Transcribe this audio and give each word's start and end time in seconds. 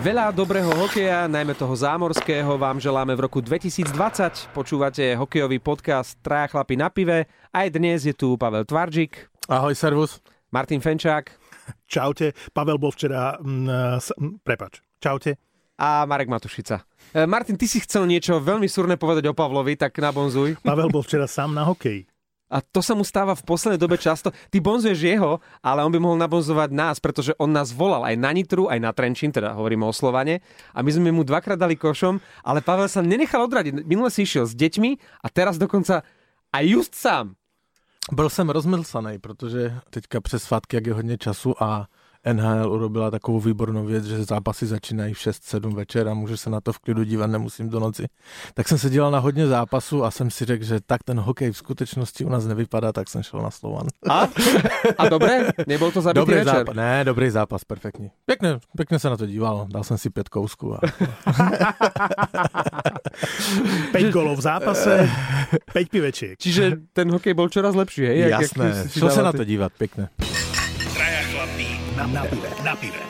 Veľa 0.00 0.32
dobrého 0.32 0.72
hokeja, 0.80 1.28
najmä 1.28 1.52
toho 1.52 1.76
zámorského, 1.76 2.56
vám 2.56 2.80
želáme 2.80 3.12
v 3.12 3.20
roku 3.20 3.44
2020. 3.44 4.48
Počúvate 4.56 5.12
hokejový 5.12 5.60
podcast 5.60 6.16
Traja 6.24 6.48
chlapi 6.48 6.72
na 6.72 6.88
pive. 6.88 7.28
Aj 7.52 7.68
dnes 7.68 8.08
je 8.08 8.16
tu 8.16 8.32
Pavel 8.40 8.64
Tvarčík. 8.64 9.28
Ahoj, 9.52 9.76
servus. 9.76 10.24
Martin 10.48 10.80
Fenčák. 10.80 11.28
Čaute. 11.92 12.32
Pavel 12.56 12.80
bol 12.80 12.96
včera... 12.96 13.36
Mm, 13.44 14.00
s, 14.00 14.08
mm, 14.16 14.40
prepač. 14.40 14.80
Čaute. 15.04 15.36
A 15.76 16.08
Marek 16.08 16.32
Matušica. 16.32 16.80
E, 17.12 17.28
Martin, 17.28 17.60
ty 17.60 17.68
si 17.68 17.84
chcel 17.84 18.08
niečo 18.08 18.40
veľmi 18.40 18.72
súrne 18.72 18.96
povedať 18.96 19.28
o 19.28 19.36
Pavlovi, 19.36 19.76
tak 19.76 20.00
nabonzuj. 20.00 20.64
Pavel 20.64 20.88
bol 20.88 21.04
včera 21.04 21.28
sám 21.28 21.52
na 21.52 21.68
hokeji. 21.68 22.09
A 22.50 22.58
to 22.58 22.82
sa 22.82 22.98
mu 22.98 23.06
stáva 23.06 23.38
v 23.38 23.46
poslednej 23.46 23.78
dobe 23.78 23.94
často. 23.94 24.34
Ty 24.50 24.58
bonzuješ 24.58 24.98
jeho, 24.98 25.38
ale 25.62 25.86
on 25.86 25.94
by 25.94 26.02
mohol 26.02 26.18
nabonzovať 26.18 26.74
nás, 26.74 26.98
pretože 26.98 27.30
on 27.38 27.54
nás 27.54 27.70
volal 27.70 28.02
aj 28.02 28.18
na 28.18 28.34
Nitru, 28.34 28.66
aj 28.66 28.82
na 28.82 28.90
Trenčín, 28.90 29.30
teda 29.30 29.54
hovoríme 29.54 29.86
o 29.86 29.94
Slovane. 29.94 30.42
A 30.74 30.82
my 30.82 30.90
sme 30.90 31.14
mu 31.14 31.22
dvakrát 31.22 31.56
dali 31.56 31.78
košom, 31.78 32.18
ale 32.42 32.58
Pavel 32.58 32.90
sa 32.90 33.06
nenechal 33.06 33.46
odradiť. 33.46 33.86
Minule 33.86 34.10
si 34.10 34.26
išiel 34.26 34.50
s 34.50 34.58
deťmi 34.58 35.22
a 35.22 35.26
teraz 35.30 35.62
dokonca 35.62 36.02
aj 36.50 36.64
just 36.66 36.94
sám. 36.98 37.38
Byl 38.12 38.30
jsem 38.30 38.50
rozmlsaný, 38.50 39.18
protože 39.18 39.80
teďka 39.90 40.20
přes 40.20 40.42
svátky, 40.42 40.76
jak 40.76 40.86
je 40.86 40.94
hodně 40.94 41.18
času 41.18 41.62
a 41.62 41.86
NHL 42.32 42.72
urobila 42.72 43.10
takovou 43.10 43.40
výbornou 43.40 43.86
věc, 43.86 44.04
že 44.04 44.24
zápasy 44.24 44.66
začínají 44.66 45.14
v 45.14 45.18
6-7 45.18 45.74
večer 45.74 46.08
a 46.08 46.14
můžu 46.14 46.36
se 46.36 46.50
na 46.50 46.60
to 46.60 46.72
v 46.72 46.78
klidu 46.78 47.04
dívat, 47.04 47.26
nemusím 47.26 47.68
do 47.68 47.80
noci. 47.80 48.04
Tak 48.54 48.68
jsem 48.68 48.78
se 48.78 48.90
díval 48.90 49.10
na 49.10 49.18
hodně 49.18 49.46
zápasů 49.46 50.04
a 50.04 50.10
jsem 50.10 50.30
si 50.30 50.44
řekl, 50.44 50.64
že 50.64 50.78
tak 50.86 51.02
ten 51.04 51.20
hokej 51.20 51.52
v 51.52 51.56
skutečnosti 51.56 52.24
u 52.24 52.28
nás 52.28 52.46
nevypadá, 52.46 52.92
tak 52.92 53.08
jsem 53.08 53.22
šel 53.22 53.40
na 53.42 53.50
Slovan. 53.50 53.86
A? 54.10 54.28
A 54.98 55.08
dobré? 55.08 55.48
Nebol 55.66 55.90
to 55.90 56.00
zabitý 56.00 56.20
Dobrý 56.20 56.34
večer? 56.34 56.54
zápas, 56.54 56.76
ne, 56.76 57.04
dobrý 57.04 57.30
zápas, 57.30 57.64
perfektní. 57.64 58.10
Pěkně, 58.26 58.58
pěkně 58.76 58.98
se 58.98 59.10
na 59.10 59.16
to 59.16 59.26
díval, 59.26 59.66
dal 59.70 59.84
jsem 59.84 59.98
si 59.98 60.10
pět 60.10 60.28
kousků. 60.28 60.74
A... 60.74 60.78
5 63.92 64.10
golov 64.12 64.38
v 64.38 64.40
zápase, 64.40 65.10
5 65.72 65.88
pivečiek. 65.88 66.38
Čiže 66.38 66.72
ten 66.92 67.10
hokej 67.10 67.34
bol 67.34 67.48
čoraz 67.48 67.74
lepší, 67.74 68.06
hej? 68.06 68.18
Jak- 68.18 68.30
jak 68.30 68.40
Jasné, 68.40 68.82
si 68.88 68.98
šel 68.98 69.10
se 69.10 69.16
dával 69.16 69.32
na 69.32 69.38
to 69.38 69.44
dívat, 69.44 69.72
pěkně. 69.78 70.08
Na, 72.00 72.08
na 72.08 72.24
pive. 72.24 72.48
Na 72.64 72.72
pive. 72.72 73.02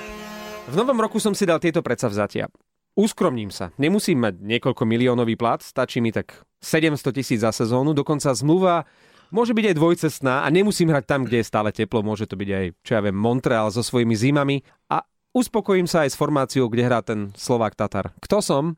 V 0.66 0.74
novom 0.74 0.98
roku 0.98 1.22
som 1.22 1.30
si 1.30 1.46
dal 1.46 1.62
tieto 1.62 1.78
predsavzatia. 1.78 2.50
Uskromním 2.98 3.54
sa. 3.54 3.70
Nemusím 3.78 4.18
mať 4.18 4.42
niekoľko 4.42 4.82
miliónový 4.82 5.38
plat, 5.38 5.62
stačí 5.62 6.02
mi 6.02 6.10
tak 6.10 6.42
700 6.58 7.14
tisíc 7.14 7.38
za 7.38 7.54
sezónu, 7.54 7.94
dokonca 7.94 8.34
zmluva 8.34 8.82
môže 9.30 9.54
byť 9.54 9.64
aj 9.70 9.78
dvojcestná 9.78 10.42
a 10.42 10.46
nemusím 10.50 10.90
hrať 10.90 11.06
tam, 11.06 11.22
kde 11.22 11.38
je 11.38 11.46
stále 11.46 11.70
teplo, 11.70 12.02
môže 12.02 12.26
to 12.26 12.34
byť 12.34 12.50
aj, 12.50 12.66
čo 12.82 12.90
ja 12.98 13.00
viem, 13.06 13.14
Montreal 13.14 13.70
so 13.70 13.86
svojimi 13.86 14.18
zimami 14.18 14.66
a 14.90 15.06
uspokojím 15.38 15.86
sa 15.86 16.02
aj 16.02 16.10
s 16.10 16.18
formáciou, 16.18 16.66
kde 16.66 16.82
hrá 16.82 16.98
ten 16.98 17.30
Slovák 17.38 17.78
Tatar. 17.78 18.10
Kto 18.18 18.42
som? 18.42 18.74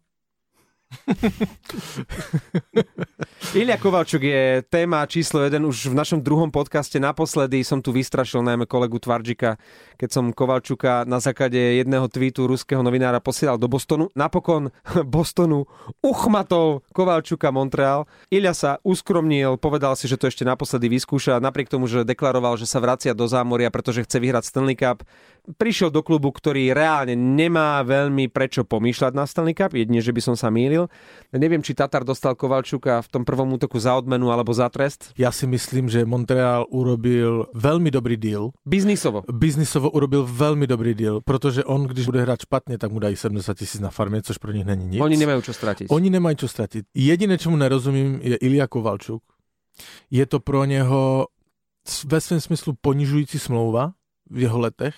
Ilia 3.53 3.77
Kovalčuk 3.77 4.23
je 4.23 4.65
téma 4.65 5.05
číslo 5.05 5.45
1. 5.45 5.61
Už 5.61 5.93
v 5.93 5.99
našom 5.99 6.25
druhom 6.25 6.49
podcaste 6.49 6.97
naposledy 6.97 7.61
som 7.67 7.85
tu 7.85 7.93
vystrašil 7.93 8.41
najmä 8.41 8.65
kolegu 8.65 8.97
Tvarčika, 8.97 9.61
keď 10.01 10.09
som 10.09 10.33
Kovalčuka 10.33 11.05
na 11.05 11.21
základe 11.21 11.59
jedného 11.59 12.09
tweetu 12.09 12.49
ruského 12.49 12.81
novinára 12.81 13.21
posielal 13.21 13.61
do 13.61 13.69
Bostonu. 13.69 14.09
Napokon 14.17 14.73
Bostonu 15.15 15.69
uchmatol 16.01 16.81
Kovalčuka 16.97 17.53
Montreal. 17.53 18.09
Ilia 18.33 18.57
sa 18.57 18.81
uskromnil, 18.87 19.61
povedal 19.61 19.99
si, 19.99 20.09
že 20.09 20.17
to 20.17 20.29
ešte 20.29 20.49
naposledy 20.49 20.89
vyskúša, 20.89 21.43
napriek 21.43 21.69
tomu, 21.69 21.91
že 21.91 22.09
deklaroval, 22.09 22.57
že 22.57 22.69
sa 22.69 22.81
vracia 22.81 23.13
do 23.13 23.29
zámoria, 23.29 23.69
pretože 23.69 24.07
chce 24.07 24.17
vyhrať 24.23 24.49
Stanley 24.49 24.79
Cup. 24.79 25.05
Prišiel 25.59 25.91
do 25.91 26.07
klubu, 26.07 26.31
ktorý 26.31 26.71
reálne 26.71 27.19
nemá 27.19 27.83
veľmi 27.83 28.31
prečo 28.31 28.63
pomýšľať 28.63 29.13
na 29.13 29.27
Stanley 29.27 29.59
Cup, 29.59 29.75
jedine, 29.75 29.99
že 29.99 30.15
by 30.15 30.23
som 30.23 30.37
sa 30.39 30.55
mýlil. 30.55 30.82
Neviem, 31.33 31.63
či 31.63 31.75
Tatar 31.75 32.05
dostal 32.05 32.35
Kovalčuka 32.35 33.03
v 33.03 33.09
tom 33.09 33.23
prvom 33.25 33.53
útoku 33.53 33.79
za 33.79 33.97
odmenu 33.97 34.31
alebo 34.33 34.55
za 34.55 34.69
trest. 34.69 35.13
Já 35.19 35.33
si 35.33 35.47
myslím, 35.47 35.89
že 35.89 36.05
Montreal 36.05 36.67
urobil 36.71 37.47
velmi 37.55 37.91
dobrý 37.91 38.17
deal. 38.17 38.51
Biznisovo. 38.67 39.23
Biznisovo 39.33 39.91
urobil 39.91 40.29
velmi 40.33 40.67
dobrý 40.67 40.95
deal, 40.95 41.21
protože 41.25 41.65
on, 41.65 41.85
když 41.85 42.07
bude 42.07 42.23
hrát 42.23 42.41
špatně, 42.41 42.79
tak 42.79 42.93
mu 42.93 42.99
dají 42.99 43.17
70 43.17 43.55
tisíc 43.59 43.81
na 43.81 43.91
farmě, 43.91 44.23
což 44.23 44.39
pro 44.39 44.53
nich 44.53 44.65
není 44.67 44.85
nic. 44.87 45.01
Oni 45.03 45.17
nemajú 45.17 45.41
čo 45.43 45.53
stratiť. 45.53 45.87
Oni 45.91 46.11
nemají 46.11 46.37
čo 46.37 46.49
ztratit. 46.49 46.87
Jediné, 46.95 47.39
čemu 47.39 47.57
nerozumím, 47.57 48.21
je 48.23 48.37
Ilja 48.37 48.67
Kovalčuk. 48.67 49.23
Je 50.11 50.27
to 50.27 50.41
pro 50.41 50.65
něho 50.65 51.27
ve 52.07 52.21
svém 52.21 52.41
smyslu 52.41 52.75
ponižující 52.81 53.39
smlouva 53.39 53.93
v 54.31 54.39
jeho 54.39 54.59
letech. 54.61 54.95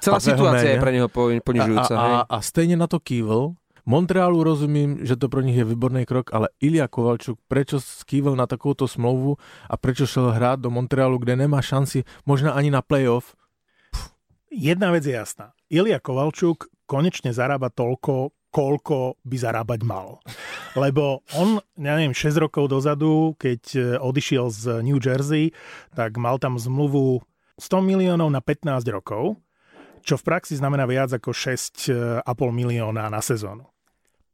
Celá 0.00 0.20
situácia 0.20 0.70
je 0.72 0.80
pre 0.80 0.92
neho 0.92 1.08
po- 1.08 1.28
A, 1.28 1.40
ponižujúca. 1.44 1.94
a, 1.98 2.06
hej. 2.06 2.16
a, 2.28 2.40
stejně 2.40 2.76
na 2.76 2.86
to 2.86 3.00
kývl. 3.00 3.52
Montrealu 3.86 4.42
rozumím, 4.42 5.06
že 5.06 5.14
to 5.14 5.30
pro 5.30 5.46
nich 5.46 5.54
je 5.54 5.62
výborný 5.62 6.04
krok, 6.10 6.34
ale 6.34 6.50
Ilja 6.58 6.90
Kovalčuk, 6.90 7.38
prečo 7.46 7.78
skývil 7.78 8.34
na 8.34 8.50
takovouto 8.50 8.90
smlouvu 8.90 9.38
a 9.70 9.74
prečo 9.78 10.10
šel 10.10 10.34
hrát 10.34 10.58
do 10.58 10.74
Montrealu, 10.74 11.22
kde 11.22 11.46
nemá 11.46 11.62
šanci 11.62 12.02
možná 12.26 12.58
ani 12.58 12.74
na 12.74 12.82
playoff, 12.82 13.38
Jedna 14.56 14.88
vec 14.88 15.04
je 15.04 15.12
jasná. 15.12 15.52
Ilia 15.68 16.00
Kovalčuk 16.00 16.72
konečne 16.88 17.34
zarába 17.36 17.68
toľko, 17.68 18.32
koľko 18.48 19.20
by 19.20 19.36
zarábať 19.36 19.84
mal. 19.84 20.16
Lebo 20.72 21.20
on, 21.36 21.60
ja 21.76 21.92
neviem, 22.00 22.16
6 22.16 22.40
rokov 22.40 22.72
dozadu, 22.72 23.36
keď 23.36 23.62
e, 23.76 23.80
odišiel 24.00 24.48
z 24.48 24.80
New 24.80 24.96
Jersey, 24.96 25.52
tak 25.92 26.16
mal 26.16 26.40
tam 26.40 26.56
zmluvu 26.56 27.20
100 27.60 27.84
miliónov 27.84 28.32
na 28.32 28.40
15 28.40 28.80
rokov, 28.88 29.36
čo 30.00 30.16
v 30.16 30.24
praxi 30.24 30.56
znamená 30.56 30.88
viac 30.88 31.12
ako 31.12 31.36
6,5 31.36 32.24
milióna 32.48 33.12
na 33.12 33.20
sezónu. 33.20 33.75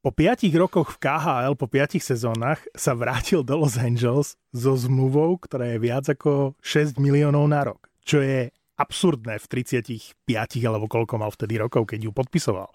Po 0.03 0.11
5 0.11 0.51
rokoch 0.59 0.99
v 0.99 1.07
KHL, 1.07 1.55
po 1.55 1.71
5 1.71 2.03
sezónach 2.03 2.59
sa 2.75 2.91
vrátil 2.91 3.47
do 3.47 3.55
Los 3.55 3.79
Angeles 3.79 4.35
so 4.51 4.75
zmluvou, 4.75 5.39
ktorá 5.39 5.71
je 5.71 5.79
viac 5.79 6.11
ako 6.11 6.59
6 6.59 6.99
miliónov 6.99 7.47
na 7.47 7.63
rok. 7.71 7.87
Čo 8.03 8.19
je 8.19 8.51
absurdné 8.75 9.39
v 9.39 9.47
35 9.47 10.27
alebo 10.67 10.91
koľko 10.91 11.23
mal 11.23 11.31
vtedy 11.31 11.55
rokov, 11.55 11.87
keď 11.87 12.03
ju 12.03 12.11
podpisoval. 12.11 12.75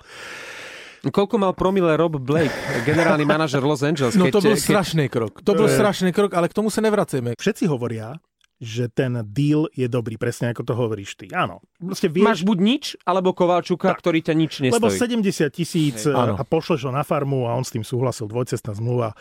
Koľko 1.04 1.36
mal 1.36 1.52
promile 1.52 2.00
Rob 2.00 2.16
Blake, 2.16 2.56
generálny 2.88 3.28
manažer 3.28 3.60
Los 3.60 3.84
Angeles? 3.84 4.16
No 4.16 4.32
to 4.32 4.40
byl 4.40 4.56
keď, 4.56 4.64
strašný 4.64 5.06
krok. 5.12 5.44
To 5.44 5.52
byl 5.52 5.68
Eh. 5.68 5.76
strašný 5.76 6.16
krok, 6.16 6.32
ale 6.32 6.48
k 6.48 6.56
tomu 6.56 6.72
se 6.72 6.80
nevracejme. 6.82 7.36
Všetci 7.36 7.68
hovoria, 7.68 8.16
že 8.58 8.90
ten 8.90 9.22
deal 9.30 9.70
je 9.70 9.86
dobrý, 9.86 10.18
presne 10.18 10.50
ako 10.50 10.66
to 10.66 10.74
hovoríš 10.74 11.14
ty. 11.14 11.30
Áno. 11.30 11.62
Proste 11.78 12.10
Máš 12.10 12.42
vieš, 12.42 12.50
buď 12.50 12.58
nič, 12.58 12.84
alebo 13.06 13.30
Kovalčuka, 13.38 13.94
Tak. 13.94 14.02
ktorý 14.02 14.26
ťa 14.26 14.34
nič 14.34 14.54
lebo 14.66 14.90
nestojí. 14.90 15.22
70 15.22 15.54
tisíc 15.54 16.10
áno. 16.10 16.34
a 16.34 16.42
pošleš 16.42 16.90
ho 16.90 16.92
na 16.92 17.06
farmu 17.06 17.46
a 17.46 17.54
on 17.54 17.62
s 17.62 17.70
tým 17.70 17.86
súhlasil, 17.86 18.26
dvojcestná 18.26 18.74
zmluva. 18.74 19.14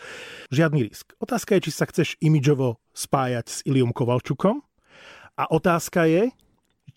Žiadny 0.49 0.81
risk. 0.89 1.13
Otázka 1.21 1.53
je, 1.57 1.69
či 1.69 1.71
sa 1.71 1.85
chceš 1.85 2.17
imidžovo 2.17 2.81
spájať 2.97 3.45
s 3.45 3.57
Iliom 3.63 3.93
Kovalčukom 3.93 4.65
a 5.37 5.43
otázka 5.53 6.09
je, 6.09 6.33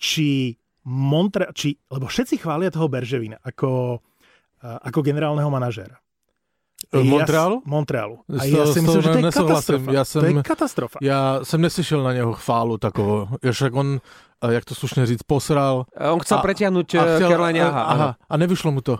či 0.00 0.56
Montre, 0.88 1.52
či, 1.52 1.76
lebo 1.92 2.08
všetci 2.08 2.40
chvália 2.40 2.72
toho 2.72 2.88
Berževina 2.88 3.36
ako, 3.44 4.00
a- 4.64 4.80
ako 4.80 5.04
generálneho 5.04 5.52
manažéra. 5.52 6.00
Eh, 6.94 7.04
Montrealu? 7.04 7.62
Montrealu. 7.64 8.18
A 8.38 8.42
S 8.42 8.46
ja 8.50 8.64
to- 8.64 8.72
si 8.74 8.80
myslím, 8.80 9.02
to 9.02 9.02
že 9.02 9.10
to 9.10 9.18
je 9.18 9.22
katastrofa. 9.32 9.90
Ja 9.92 10.02
To 10.04 10.18
je 10.26 10.32
jsem- 10.32 10.42
katastrofa. 10.42 10.98
Já 11.02 11.40
jsem 11.42 11.60
neslyšel 11.60 12.02
na 12.02 12.12
něho 12.12 12.32
chválu 12.32 12.78
takovou. 12.78 13.28
Však 13.50 13.74
on, 13.74 14.00
jak 14.50 14.64
to 14.64 14.74
slušně 14.74 15.06
říct, 15.06 15.22
posral. 15.22 15.86
On 16.12 16.18
chcel 16.20 16.38
A- 16.38 16.42
pretiahnuť 16.42 16.94
a 16.94 17.00
a 17.02 17.04
chtěl- 17.16 17.28
Caroline 17.30 17.62
Aha. 17.62 17.82
aha, 17.82 18.16
a 18.30 18.36
nevyšlo 18.36 18.72
mu 18.72 18.80
to. 18.80 18.98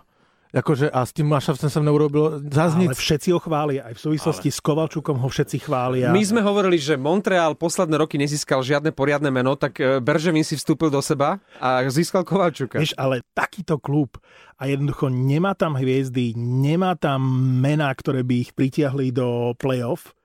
Jakože 0.51 0.91
a 0.91 1.07
s 1.07 1.13
tím 1.15 1.31
Mašavcem 1.31 1.71
jsem 1.71 1.85
neurobil 1.85 2.43
zás 2.51 2.75
Ale 2.75 2.95
všetci 2.95 3.31
ho 3.31 3.39
chvália. 3.39 3.87
Aj 3.87 3.95
v 3.95 4.03
súvislosti 4.03 4.51
ale... 4.51 4.57
s 4.57 4.61
Kovalčukom 4.61 5.17
ho 5.23 5.29
všetci 5.31 5.63
chvália. 5.63 6.11
My 6.11 6.23
sme 6.27 6.43
hovorili, 6.43 6.75
že 6.75 6.99
Montreal 6.99 7.55
posledné 7.55 7.95
roky 8.03 8.19
nezískal 8.19 8.59
žiadne 8.67 8.91
poriadne 8.91 9.31
meno, 9.31 9.55
tak 9.55 9.79
e, 9.79 10.03
Berževin 10.03 10.43
si 10.43 10.59
vstúpil 10.59 10.91
do 10.91 10.99
seba 10.99 11.39
a 11.63 11.87
získal 11.87 12.27
Kovalčuka. 12.27 12.83
Vieš, 12.83 12.99
ale 12.99 13.23
takýto 13.31 13.79
klub 13.79 14.19
a 14.59 14.67
jednoducho 14.67 15.07
nemá 15.07 15.55
tam 15.55 15.79
hviezdy, 15.79 16.35
nemá 16.35 16.99
tam 16.99 17.23
mená, 17.63 17.95
ktoré 17.95 18.27
by 18.27 18.35
ich 18.43 18.51
pritiahli 18.51 19.15
do 19.15 19.55
play-off 19.55 20.19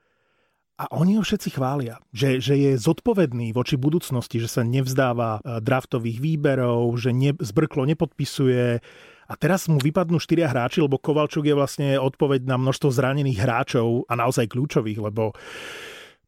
a 0.76 0.92
oni 0.92 1.16
ho 1.16 1.24
všetci 1.24 1.56
chvália, 1.56 2.04
že, 2.12 2.44
že 2.44 2.60
je 2.60 2.76
zodpovedný 2.76 3.56
voči 3.56 3.80
budúcnosti, 3.80 4.44
že 4.44 4.52
sa 4.52 4.62
nevzdáva 4.68 5.40
eh, 5.40 5.64
draftových 5.64 6.20
výberov, 6.20 7.00
že 7.00 7.16
ne, 7.16 7.32
zbrklo 7.32 7.88
nepodpisuje 7.88 8.84
a 9.26 9.34
teraz 9.34 9.66
mu 9.66 9.78
vypadnú 9.78 10.18
štyria 10.18 10.46
hráči, 10.48 10.80
lebo 10.80 10.98
Kovalčuk 10.98 11.44
je 11.44 11.56
vlastne 11.58 11.98
odpoveď 11.98 12.46
na 12.46 12.58
množstvo 12.58 12.90
zranených 12.94 13.42
hráčov 13.42 14.06
a 14.06 14.14
naozaj 14.14 14.46
kľúčových, 14.48 15.02
lebo 15.02 15.34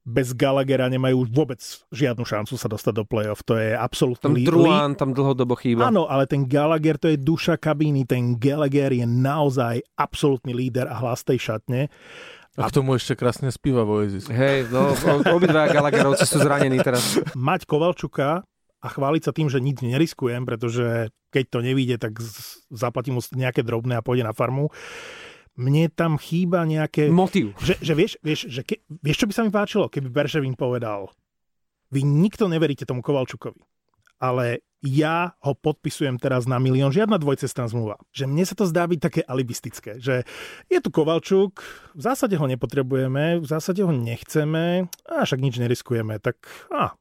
bez 0.08 0.32
Gallaghera 0.32 0.88
nemajú 0.88 1.28
vôbec 1.28 1.60
žiadnu 1.92 2.24
šancu 2.24 2.56
sa 2.56 2.72
dostať 2.72 2.94
do 2.96 3.04
play-off. 3.04 3.44
To 3.44 3.60
je 3.60 3.76
Tam 3.76 3.84
absolútny 3.84 4.40
lí- 4.40 4.48
Druán 4.48 4.96
tam 4.96 5.12
dlhodobo 5.12 5.60
chýba. 5.60 5.92
Áno, 5.92 6.08
ale 6.08 6.24
ten 6.24 6.48
Gallagher 6.48 6.96
to 6.96 7.12
je 7.12 7.20
duša 7.20 7.60
kabíny, 7.60 8.08
ten 8.08 8.40
Gallagher 8.40 8.96
je 8.96 9.04
naozaj 9.04 9.84
absolútny 10.00 10.56
líder 10.56 10.88
a 10.88 10.96
hlas 10.96 11.28
tej 11.28 11.38
šatne. 11.44 11.92
A 12.58 12.70
k 12.70 12.72
tomu 12.72 12.94
ještě 12.94 13.16
krásně 13.16 13.52
zpívá 13.52 13.84
v 13.84 13.90
Oasis. 13.90 14.26
Hej, 14.34 14.66
no, 14.72 14.96
obidva 15.36 15.68
Gallagherovci 15.70 16.26
sú 16.26 16.42
zranení 16.42 16.82
teraz. 16.82 17.20
Mať 17.38 17.70
Kovalčuka 17.70 18.42
a 18.78 18.88
chváliť 18.88 19.22
sa 19.26 19.32
tým, 19.34 19.50
že 19.50 19.58
nič 19.58 19.82
neriskujem, 19.82 20.46
pretože 20.46 21.10
keď 21.34 21.46
to 21.50 21.60
nevíde, 21.66 21.96
tak 21.98 22.22
zaplatím 22.70 23.18
mu 23.18 23.22
nejaké 23.34 23.66
drobné 23.66 23.98
a 23.98 24.06
pôjde 24.06 24.24
na 24.26 24.38
farmu. 24.38 24.70
Mne 25.58 25.90
tam 25.90 26.22
chýba 26.22 26.70
nejaké... 26.70 27.10
Motív. 27.10 27.58
Že, 27.58 27.82
že 27.82 27.94
vieš, 27.98 28.12
vieš, 28.22 28.42
že 28.46 28.62
ke, 28.62 28.86
vieš, 29.02 29.26
čo 29.26 29.28
by 29.28 29.34
sa 29.34 29.42
mi 29.42 29.50
páčilo, 29.50 29.90
keby 29.90 30.14
Berševin 30.14 30.54
povedal, 30.54 31.10
vy 31.90 32.06
nikto 32.06 32.46
neveríte 32.46 32.86
tomu 32.86 33.02
Kovalčukovi, 33.02 33.66
ale 34.22 34.62
ja 34.86 35.34
ho 35.42 35.58
podpisujem 35.58 36.22
teraz 36.22 36.46
na 36.46 36.62
milión, 36.62 36.94
žiadna 36.94 37.18
dvojcestná 37.18 37.66
zmluva. 37.66 37.98
Že 38.14 38.30
mne 38.30 38.44
sa 38.46 38.54
to 38.54 38.70
zdá 38.70 38.86
byť 38.86 39.00
také 39.02 39.22
alibistické, 39.26 39.98
že 39.98 40.22
je 40.70 40.78
tu 40.78 40.94
Kovalčuk, 40.94 41.66
v 41.98 42.02
zásade 42.06 42.38
ho 42.38 42.46
nepotrebujeme, 42.46 43.42
v 43.42 43.46
zásade 43.50 43.82
ho 43.82 43.90
nechceme, 43.90 44.86
a 45.10 45.26
však 45.26 45.42
nič 45.42 45.58
neriskujeme, 45.58 46.22
tak 46.22 46.38
a, 46.70 46.94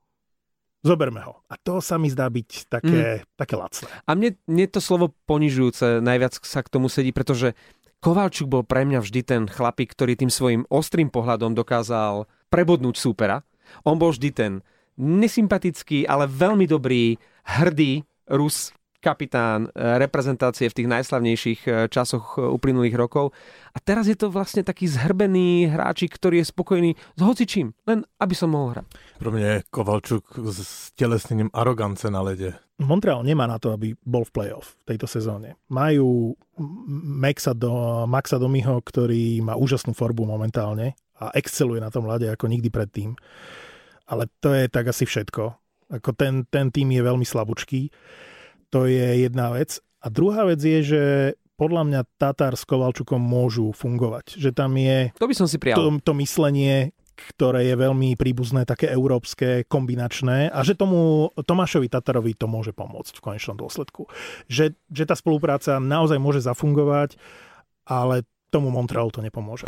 zoberme 0.87 1.21
ho. 1.27 1.43
A 1.51 1.59
to 1.59 1.83
sa 1.83 1.99
mi 1.99 2.07
zdá 2.07 2.31
byť 2.31 2.51
také, 2.71 3.27
mm. 3.27 3.35
také 3.35 3.55
lacné. 3.59 3.91
A 4.07 4.11
mne, 4.15 4.39
mne 4.47 4.67
to 4.71 4.79
slovo 4.79 5.11
ponižujúce 5.27 5.99
najviac 5.99 6.39
sa 6.39 6.63
k 6.63 6.71
tomu 6.71 6.87
sedí, 6.87 7.11
pretože 7.11 7.59
Kovalčuk 7.99 8.47
bol 8.47 8.63
pre 8.63 8.87
mňa 8.87 9.03
vždy 9.03 9.21
ten 9.27 9.43
chlapík, 9.51 9.91
ktorý 9.91 10.15
tým 10.15 10.31
svojim 10.31 10.63
ostrým 10.71 11.11
pohľadom 11.11 11.59
dokázal 11.59 12.31
prebodnúť 12.53 12.95
súpera. 12.95 13.43
On 13.83 13.99
bol 13.99 14.15
vždy 14.15 14.31
ten 14.31 14.53
nesympatický, 14.95 16.07
ale 16.07 16.31
veľmi 16.31 16.71
dobrý, 16.71 17.19
hrdý 17.43 18.07
Rus, 18.31 18.71
kapitán 19.07 19.71
eh, 19.71 20.03
reprezentácie 20.03 20.67
v 20.67 20.77
tých 20.83 20.91
najslavnejších 20.91 21.61
eh, 21.71 21.73
časoch 21.87 22.35
eh, 22.35 22.51
uplynulých 22.51 22.99
rokov. 22.99 23.31
A 23.71 23.79
teraz 23.79 24.11
je 24.11 24.19
to 24.19 24.27
vlastne 24.35 24.67
taký 24.67 24.91
zhrbený 24.91 25.71
hráčik, 25.71 26.19
ktorý 26.19 26.43
je 26.43 26.51
spokojný 26.51 26.91
s 26.99 27.21
hocičím, 27.23 27.71
len 27.87 28.03
aby 28.19 28.35
som 28.35 28.51
mohol 28.51 28.75
hrať. 28.75 28.87
Pro 29.23 29.31
mňa 29.31 29.47
je 29.47 29.61
Kovalčuk 29.71 30.25
s 30.51 30.91
telesnením 30.99 31.53
arogance 31.55 32.11
na 32.11 32.27
lede. 32.27 32.59
Montreal 32.83 33.23
nemá 33.23 33.47
na 33.47 33.63
to, 33.63 33.71
aby 33.71 33.95
bol 34.03 34.27
v 34.27 34.35
playoff 34.35 34.75
v 34.85 34.97
tejto 34.97 35.07
sezóne. 35.07 35.57
Majú 35.71 36.35
Maxa, 37.21 37.57
do, 37.57 38.05
Maxa 38.05 38.37
Domiho, 38.37 38.83
ktorý 38.83 39.41
má 39.41 39.57
úžasnú 39.57 39.97
formu 39.97 40.29
momentálne 40.29 40.99
a 41.17 41.33
exceluje 41.33 41.81
na 41.81 41.89
tom 41.89 42.05
ľade 42.05 42.29
ako 42.29 42.51
nikdy 42.51 42.69
predtým 42.69 43.17
ale 44.07 44.31
to 44.41 44.55
je 44.55 44.71
tak 44.71 44.87
asi 44.87 45.05
všetko. 45.05 45.43
Ako 45.99 46.11
ten, 46.19 46.47
ten 46.51 46.71
tým 46.71 46.91
je 46.91 47.03
veľmi 47.03 47.27
slabúčký. 47.27 47.91
To 48.75 48.89
je 48.89 49.23
jedna 49.23 49.55
vec. 49.55 49.79
A 50.03 50.07
druhá 50.11 50.47
vec 50.47 50.63
je, 50.63 50.81
že 50.83 51.03
podľa 51.57 51.83
mňa 51.89 52.01
Tatar 52.21 52.53
s 52.55 52.69
Kovalčukom 52.69 53.19
môžu 53.19 53.73
fungovať. 53.73 54.37
Že 54.37 54.51
tam 54.53 54.77
je 54.77 55.11
to, 55.17 55.27
by 55.27 55.37
som 55.37 55.49
si 55.49 55.57
prijal. 55.57 55.81
to, 55.81 55.89
to 56.05 56.13
myslenie, 56.21 56.93
ktoré 57.17 57.65
je 57.65 57.75
veľmi 57.81 58.13
príbuzné, 58.15 58.69
také 58.69 58.93
európske, 58.93 59.65
kombinačné 59.65 60.53
a 60.53 60.61
že 60.61 60.77
tomu 60.77 61.33
Tomášovi 61.33 61.89
Tatarovi 61.89 62.37
to 62.37 62.45
môže 62.45 62.77
pomôcť 62.77 63.17
v 63.17 63.25
konečnom 63.25 63.57
dôsledku. 63.57 64.05
Že, 64.53 64.77
že 64.93 65.05
tá 65.09 65.17
spolupráca 65.17 65.81
naozaj 65.81 66.21
môže 66.21 66.45
zafungovať, 66.45 67.17
ale 67.89 68.29
tomu 68.53 68.69
Montrealu 68.69 69.09
to 69.11 69.25
nepomôže. 69.25 69.65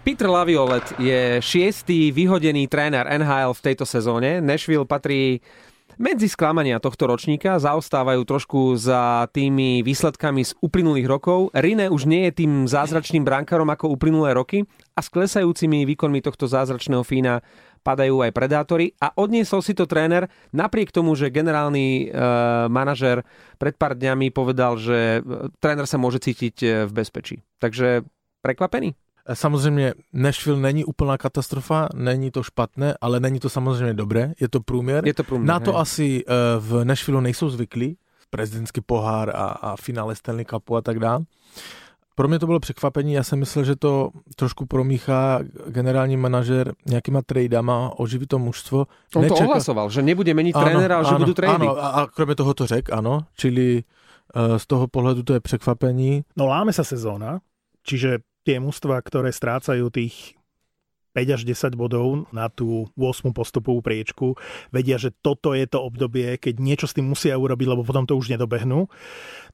Peter 0.00 0.32
Laviolet 0.32 0.96
je 0.96 1.38
šiestý 1.44 2.08
vyhodený 2.10 2.66
tréner 2.66 3.04
NHL 3.04 3.52
v 3.52 3.64
tejto 3.70 3.84
sezóne. 3.84 4.40
Nashville 4.40 4.88
patrí 4.88 5.44
medzi 5.96 6.30
sklamania 6.30 6.78
tohto 6.78 7.08
ročníka 7.08 7.58
zaostávajú 7.58 8.22
trošku 8.28 8.76
za 8.78 9.26
tými 9.34 9.80
výsledkami 9.80 10.46
z 10.46 10.52
uplynulých 10.60 11.08
rokov. 11.08 11.50
Rine 11.56 11.90
už 11.90 12.06
nie 12.06 12.28
je 12.28 12.44
tým 12.44 12.68
zázračným 12.68 13.26
brankárom 13.26 13.66
ako 13.72 13.90
uplynulé 13.90 14.36
roky 14.36 14.68
a 14.94 15.00
s 15.00 15.08
klesajúcimi 15.08 15.88
výkonmi 15.88 16.20
tohto 16.20 16.46
zázračného 16.46 17.02
fína 17.02 17.42
padajú 17.80 18.20
aj 18.20 18.36
predátory 18.36 18.92
a 19.00 19.12
odniesol 19.16 19.64
si 19.64 19.72
to 19.72 19.88
tréner 19.88 20.28
napriek 20.52 20.92
tomu, 20.92 21.16
že 21.16 21.32
generálny 21.32 22.12
e, 22.12 22.18
manažer 22.68 23.24
pred 23.56 23.72
pár 23.80 23.96
dňami 23.96 24.28
povedal, 24.30 24.76
že 24.76 25.24
e, 25.24 25.48
tréner 25.58 25.88
sa 25.88 25.96
môže 25.96 26.20
cítiť 26.20 26.56
e, 26.60 26.66
v 26.84 26.92
bezpečí. 26.92 27.40
Takže 27.56 28.04
prekvapený? 28.44 28.92
Samozřejmě 29.34 29.94
Nashville 30.12 30.60
není 30.60 30.84
úplná 30.84 31.18
katastrofa, 31.18 31.88
není 31.94 32.30
to 32.30 32.42
špatné, 32.42 32.94
ale 33.00 33.20
není 33.20 33.40
to 33.40 33.48
samozřejmě 33.48 33.94
dobré, 33.94 34.32
je 34.40 34.48
to 34.48 34.60
průměr. 34.60 35.06
Je 35.06 35.14
to 35.14 35.24
průměr 35.24 35.48
Na 35.48 35.60
to 35.60 35.72
hej. 35.72 35.80
asi 35.80 36.24
uh, 36.24 36.32
v 36.58 36.84
Nashville 36.84 37.22
nejsou 37.22 37.48
zvyklí, 37.48 37.96
prezidentský 38.30 38.80
pohár 38.80 39.30
a, 39.30 39.44
a 39.44 39.76
finále 39.76 40.14
Stanley 40.14 40.44
Cupu 40.44 40.76
a 40.76 40.80
tak 40.80 40.98
dále. 40.98 41.24
Pro 42.14 42.28
mě 42.28 42.38
to 42.38 42.46
bylo 42.46 42.60
překvapení, 42.60 43.12
já 43.12 43.22
jsem 43.22 43.38
myslel, 43.38 43.64
že 43.64 43.76
to 43.76 44.10
trošku 44.36 44.66
promíchá 44.66 45.40
generální 45.66 46.16
manažer 46.16 46.72
nějakýma 46.86 47.22
tradama, 47.26 47.92
oživí 47.96 48.26
to 48.26 48.38
mužstvo. 48.38 48.86
On 49.16 49.22
Nečeka... 49.22 49.44
to 49.44 49.50
ohlasoval, 49.50 49.90
že 49.90 50.02
nebude 50.02 50.34
meniť 50.34 50.54
trénera, 50.54 51.00
ale 51.00 51.04
že 51.08 51.14
budú 51.16 51.34
trady. 51.34 51.64
Áno, 51.64 51.80
a, 51.80 51.88
a 51.88 52.06
kromě 52.06 52.34
toho 52.34 52.54
to 52.54 52.66
řek, 52.66 52.92
ano, 52.92 53.24
čili 53.36 53.84
uh, 54.36 54.58
z 54.58 54.66
toho 54.66 54.86
pohledu 54.86 55.22
to 55.22 55.32
je 55.32 55.40
překvapení. 55.40 56.22
No 56.36 56.46
láme 56.46 56.72
sa 56.76 56.84
sezóna, 56.84 57.40
čiže 57.88 58.20
tie 58.50 58.58
mužstva, 58.58 58.98
ktoré 59.06 59.30
strácajú 59.30 59.94
tých 59.94 60.34
5 61.12 61.36
až 61.36 61.42
10 61.42 61.74
bodov 61.74 62.30
na 62.30 62.46
tú 62.46 62.86
8 62.94 63.34
postupovú 63.34 63.82
priečku, 63.82 64.38
vedia, 64.70 64.96
že 64.96 65.10
toto 65.10 65.54
je 65.54 65.66
to 65.66 65.82
obdobie, 65.82 66.38
keď 66.38 66.62
niečo 66.62 66.86
s 66.86 66.94
tým 66.94 67.10
musia 67.10 67.34
urobiť, 67.34 67.66
lebo 67.66 67.82
potom 67.82 68.06
to 68.06 68.14
už 68.14 68.30
nedobehnú. 68.30 68.86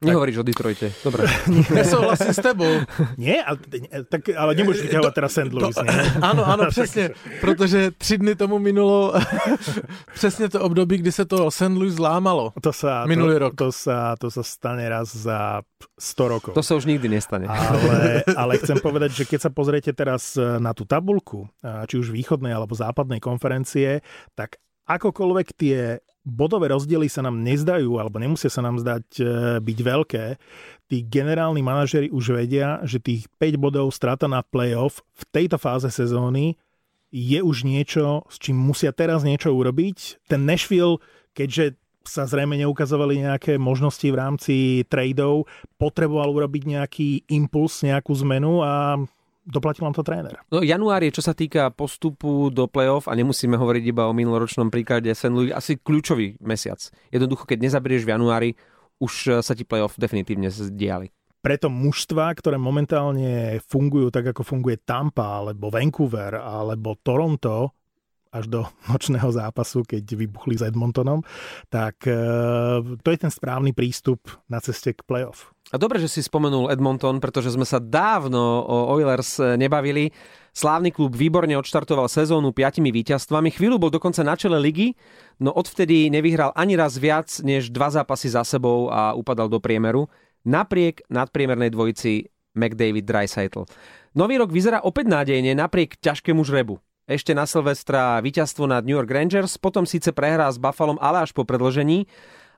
Nehovoríš 0.05 0.41
o 0.41 0.45
Detroite. 0.45 0.93
Dobre. 1.01 1.25
Nesouhlasím 1.77 2.33
s 2.37 2.41
tebou. 2.45 2.69
Nie, 3.17 3.41
ale, 3.41 3.57
tak, 4.13 4.29
ale 4.29 4.53
nemôžeš 4.53 4.85
vyťahovať 4.89 5.15
teraz 5.17 5.31
St. 5.33 5.53
Louis. 5.53 5.73
To, 5.73 5.85
nie? 5.85 6.05
Áno, 6.31 6.43
áno, 6.45 6.67
přesně, 6.71 7.11
protože 7.41 7.91
tři 7.91 8.19
dny 8.19 8.35
tomu 8.35 8.59
minulo 8.59 9.15
přesně 10.15 10.49
to 10.49 10.61
období, 10.61 10.99
kdy 10.99 11.13
se 11.13 11.25
to 11.25 11.51
St. 11.51 11.73
Louis 11.73 11.95
zlámalo. 11.95 12.53
To 12.61 12.73
sa, 12.73 13.07
Minulý 13.07 13.35
to, 13.35 13.39
rok. 13.39 13.53
To 13.57 13.69
sa, 13.73 14.17
to 14.21 14.29
sa 14.31 14.43
stane 14.43 14.89
raz 14.89 15.17
za 15.17 15.63
100 15.97 16.29
rokov. 16.29 16.53
To 16.55 16.63
sa 16.63 16.77
už 16.77 16.85
nikdy 16.85 17.09
nestane. 17.09 17.49
Ale, 17.49 18.25
ale 18.37 18.53
chcem 18.61 18.77
povedať, 18.81 19.13
že 19.13 19.25
keď 19.25 19.49
sa 19.49 19.51
pozriete 19.53 19.93
teraz 19.97 20.37
na 20.37 20.77
tú 20.77 20.85
tabulku, 20.85 21.46
či 21.63 21.95
už 21.97 22.13
východnej 22.13 22.53
alebo 22.53 22.77
západnej 22.77 23.19
konferencie, 23.19 24.01
tak 24.39 24.61
akokoľvek 24.87 25.49
tie 25.59 25.99
bodové 26.27 26.75
rozdiely 26.75 27.07
sa 27.07 27.23
nám 27.23 27.39
nezdajú, 27.43 28.03
alebo 28.03 28.19
nemusia 28.19 28.51
sa 28.51 28.59
nám 28.59 28.83
zdať 28.83 29.07
e, 29.19 29.25
byť 29.63 29.79
veľké, 29.79 30.25
tí 30.91 31.07
generálni 31.07 31.63
manažeri 31.63 32.11
už 32.11 32.35
vedia, 32.35 32.83
že 32.83 32.99
tých 32.99 33.31
5 33.39 33.63
bodov 33.63 33.95
strata 33.95 34.27
na 34.27 34.43
playoff 34.43 35.07
v 35.15 35.23
tejto 35.31 35.59
fáze 35.59 35.87
sezóny 35.87 36.59
je 37.15 37.39
už 37.39 37.63
niečo, 37.63 38.27
s 38.27 38.43
čím 38.43 38.59
musia 38.59 38.91
teraz 38.91 39.23
niečo 39.23 39.55
urobiť. 39.55 40.27
Ten 40.27 40.43
Nashville, 40.43 40.99
keďže 41.39 41.79
sa 42.07 42.27
zrejme 42.27 42.55
neukazovali 42.59 43.23
nejaké 43.23 43.59
možnosti 43.59 44.07
v 44.07 44.19
rámci 44.19 44.55
tradeov, 44.87 45.51
potreboval 45.79 46.31
urobiť 46.35 46.63
nejaký 46.79 47.09
impuls, 47.35 47.83
nejakú 47.83 48.15
zmenu 48.27 48.63
a 48.63 48.99
doplatil 49.47 49.87
nám 49.87 49.95
to 49.95 50.03
tréner. 50.03 50.35
No, 50.51 50.61
január 50.61 51.01
je, 51.07 51.15
čo 51.15 51.23
sa 51.23 51.33
týka 51.33 51.71
postupu 51.71 52.51
do 52.51 52.67
play-off, 52.67 53.07
a 53.07 53.15
nemusíme 53.15 53.55
hovoriť 53.55 53.85
iba 53.87 54.11
o 54.11 54.13
minuloročnom 54.13 54.69
príklade 54.75 55.09
St. 55.15 55.31
Louis, 55.31 55.55
asi 55.55 55.79
kľúčový 55.79 56.43
mesiac. 56.43 56.83
Jednoducho, 57.15 57.47
keď 57.47 57.71
nezaberieš 57.71 58.03
v 58.03 58.13
januári, 58.19 58.51
už 58.99 59.41
sa 59.47 59.55
ti 59.55 59.63
play-off 59.63 59.95
definitívne 59.95 60.51
zdiali. 60.51 61.15
Preto 61.47 61.71
mužstva, 61.71 62.35
ktoré 62.35 62.59
momentálne 62.59 63.63
fungujú 63.71 64.11
tak, 64.11 64.35
ako 64.35 64.43
funguje 64.43 64.83
Tampa, 64.83 65.39
alebo 65.39 65.71
Vancouver, 65.71 66.43
alebo 66.43 66.99
Toronto, 66.99 67.71
až 68.31 68.45
do 68.47 68.61
nočného 68.91 69.29
zápasu, 69.31 69.83
keď 69.87 70.03
vybuchli 70.03 70.59
s 70.59 70.67
Edmontonom, 70.67 71.23
tak 71.69 72.07
e, 72.07 72.19
to 73.01 73.09
je 73.11 73.19
ten 73.19 73.33
správny 73.33 73.73
prístup 73.77 74.27
na 74.47 74.63
ceste 74.63 74.95
k 74.95 75.05
playoff. 75.05 75.53
A 75.75 75.83
dobre, 75.83 75.99
že 75.99 76.07
si 76.07 76.23
spomenul 76.23 76.71
Edmonton, 76.71 77.19
pretože 77.19 77.51
sme 77.51 77.67
sa 77.67 77.83
dávno 77.83 78.39
o 78.63 78.95
Oilers 78.95 79.43
nebavili. 79.59 80.15
Slávny 80.55 80.95
klub 80.95 81.19
výborne 81.19 81.59
odštartoval 81.59 82.07
sezónu 82.07 82.55
piatimi 82.55 82.95
víťazstvami. 82.95 83.51
Chvíľu 83.51 83.83
bol 83.83 83.91
dokonca 83.91 84.23
na 84.23 84.39
čele 84.39 84.63
ligy, 84.63 84.95
no 85.43 85.51
odvtedy 85.51 86.07
nevyhral 86.07 86.55
ani 86.55 86.79
raz 86.79 86.95
viac 87.03 87.29
než 87.43 87.75
dva 87.75 87.91
zápasy 87.91 88.31
za 88.31 88.47
sebou 88.47 88.95
a 88.95 89.13
upadal 89.19 89.51
do 89.51 89.59
priemeru. 89.59 90.07
Napriek 90.47 91.03
nadpriemernej 91.11 91.75
dvojici 91.75 92.31
McDavid 92.57 93.05
Dreisaitl. 93.05 93.69
Nový 94.17 94.41
rok 94.41 94.49
vyzerá 94.49 94.81
opäť 94.81 95.13
nádejne 95.13 95.53
napriek 95.53 96.01
ťažkému 96.01 96.41
žrebu. 96.41 96.81
Ešte 97.07 97.39
na 97.39 97.47
Silvestra 97.47 98.19
víťazstvo 98.19 98.67
nad 98.67 98.83
New 98.83 98.99
York 98.99 99.07
Rangers, 99.07 99.63
potom 99.63 99.87
síce 99.87 100.11
prehrá 100.11 100.51
s 100.51 100.59
Buffalom, 100.59 100.99
ale 100.99 101.23
až 101.23 101.31
po 101.31 101.47
predložení 101.47 102.11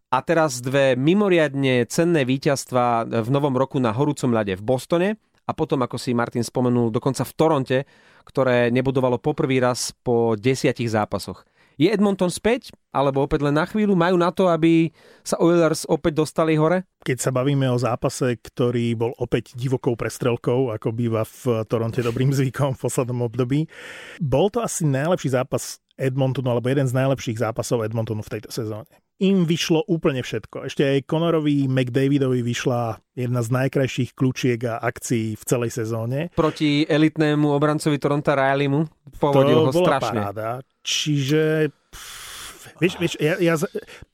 a 0.09 0.25
teraz 0.25 0.65
dve 0.65 0.97
mimoriadne 0.97 1.85
cenné 1.85 2.25
víťazstva 2.25 3.05
v 3.05 3.29
novom 3.29 3.53
roku 3.53 3.77
na 3.77 3.93
horúcom 3.93 4.33
ľade 4.33 4.57
v 4.57 4.65
Bostone 4.65 5.09
a 5.45 5.53
potom, 5.53 5.85
ako 5.85 6.01
si 6.01 6.17
Martin 6.17 6.41
spomenul, 6.41 6.89
dokonca 6.89 7.29
v 7.29 7.37
Toronte, 7.37 7.79
ktoré 8.25 8.73
nebudovalo 8.73 9.21
poprvý 9.21 9.61
raz 9.61 9.93
po 9.93 10.33
desiatich 10.33 10.89
zápasoch. 10.89 11.45
Je 11.79 11.87
Edmonton 11.87 12.27
späť, 12.27 12.75
alebo 12.91 13.23
opäť 13.23 13.47
len 13.47 13.55
na 13.55 13.63
chvíľu? 13.63 13.95
Majú 13.95 14.19
na 14.19 14.35
to, 14.35 14.51
aby 14.51 14.91
sa 15.23 15.39
Oilers 15.39 15.87
opäť 15.87 16.27
dostali 16.27 16.59
hore? 16.59 16.83
Keď 17.07 17.19
sa 17.23 17.31
bavíme 17.31 17.71
o 17.71 17.79
zápase, 17.79 18.35
ktorý 18.43 18.99
bol 18.99 19.15
opäť 19.15 19.55
divokou 19.55 19.95
prestrelkou, 19.95 20.75
ako 20.75 20.91
býva 20.91 21.23
v 21.23 21.63
Toronte 21.71 22.03
dobrým 22.03 22.35
zvykom 22.35 22.75
v 22.75 22.83
poslednom 22.83 23.23
období, 23.23 23.71
bol 24.19 24.51
to 24.51 24.59
asi 24.59 24.83
najlepší 24.91 25.39
zápas 25.39 25.79
Edmontonu, 25.95 26.51
alebo 26.51 26.67
jeden 26.67 26.91
z 26.91 26.99
najlepších 26.99 27.39
zápasov 27.47 27.87
Edmontonu 27.87 28.27
v 28.27 28.33
tejto 28.35 28.51
sezóne. 28.51 28.91
Im 29.19 29.51
vyšlo 29.51 29.83
úplne 29.91 30.23
všetko. 30.23 30.71
Ešte 30.71 30.87
aj 30.87 31.11
Conorovi 31.11 31.67
McDavidovi 31.67 32.39
vyšla 32.47 33.03
jedna 33.19 33.43
z 33.43 33.49
najkrajších 33.51 34.15
kľúčiek 34.15 34.63
a 34.71 34.79
akcií 34.79 35.35
v 35.35 35.43
celej 35.43 35.75
sezóne. 35.75 36.31
Proti 36.39 36.87
elitnému 36.87 37.51
obrancovi 37.51 37.99
Toronto 37.99 38.31
Rileymu 38.31 38.87
povodil 39.19 39.59
ho 39.59 39.75
to 39.75 39.83
bola 39.83 39.89
strašne. 39.99 40.21
paráda. 40.23 40.49
Čiže... 40.87 41.75
Pff, 41.91 42.79
vieš, 42.79 42.95
vieš, 43.03 43.13
ja, 43.19 43.35
ja, 43.43 43.59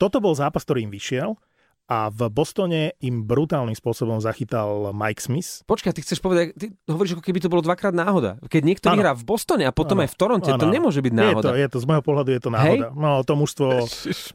toto 0.00 0.24
bol 0.24 0.32
zápas, 0.32 0.64
ktorý 0.64 0.88
im 0.88 0.92
vyšiel 0.92 1.36
a 1.84 2.08
v 2.08 2.32
Bostone 2.32 2.96
im 3.04 3.28
brutálnym 3.28 3.76
spôsobom 3.76 4.16
zachytal 4.16 4.88
Mike 4.96 5.20
Smith. 5.20 5.60
Počkaj, 5.68 5.92
ty 5.92 6.00
chceš 6.00 6.18
povedať, 6.24 6.56
ty 6.56 6.72
hovoríš, 6.88 7.20
ako 7.20 7.24
keby 7.24 7.38
to 7.44 7.52
bolo 7.52 7.60
dvakrát 7.60 7.92
náhoda. 7.92 8.40
Keď 8.48 8.62
niekto 8.64 8.86
Áno. 8.88 8.96
vyhrá 8.96 9.12
v 9.12 9.24
Bostone 9.28 9.68
a 9.68 9.72
potom 9.72 10.00
Áno. 10.00 10.08
aj 10.08 10.10
v 10.12 10.16
Toronte, 10.16 10.48
to 10.48 10.64
Áno. 10.64 10.72
nemôže 10.72 11.04
byť 11.04 11.12
Je 11.12 11.16
to, 11.16 11.20
náhoda. 11.20 11.48
je 11.60 11.68
to, 11.68 11.78
z 11.80 11.86
môjho 11.86 12.04
pohľadu 12.04 12.30
je 12.32 12.40
to 12.40 12.50
náhoda. 12.50 12.86
No, 12.96 13.20
to 13.20 13.36
mužstvo, 13.36 13.84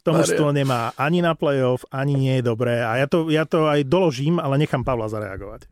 to 0.06 0.10
mužstvo 0.13 0.53
nemá 0.53 0.94
ani 0.94 1.25
na 1.25 1.34
playoff, 1.34 1.89
ani 1.89 2.13
nie 2.13 2.34
je 2.38 2.44
dobré. 2.46 2.86
A 2.86 3.01
ja 3.01 3.08
to, 3.10 3.34
ja 3.34 3.50
to 3.50 3.65
aj 3.65 3.82
doložím, 3.82 4.38
ale 4.38 4.62
nechám 4.62 4.86
Pavla 4.86 5.10
zareagovať. 5.10 5.65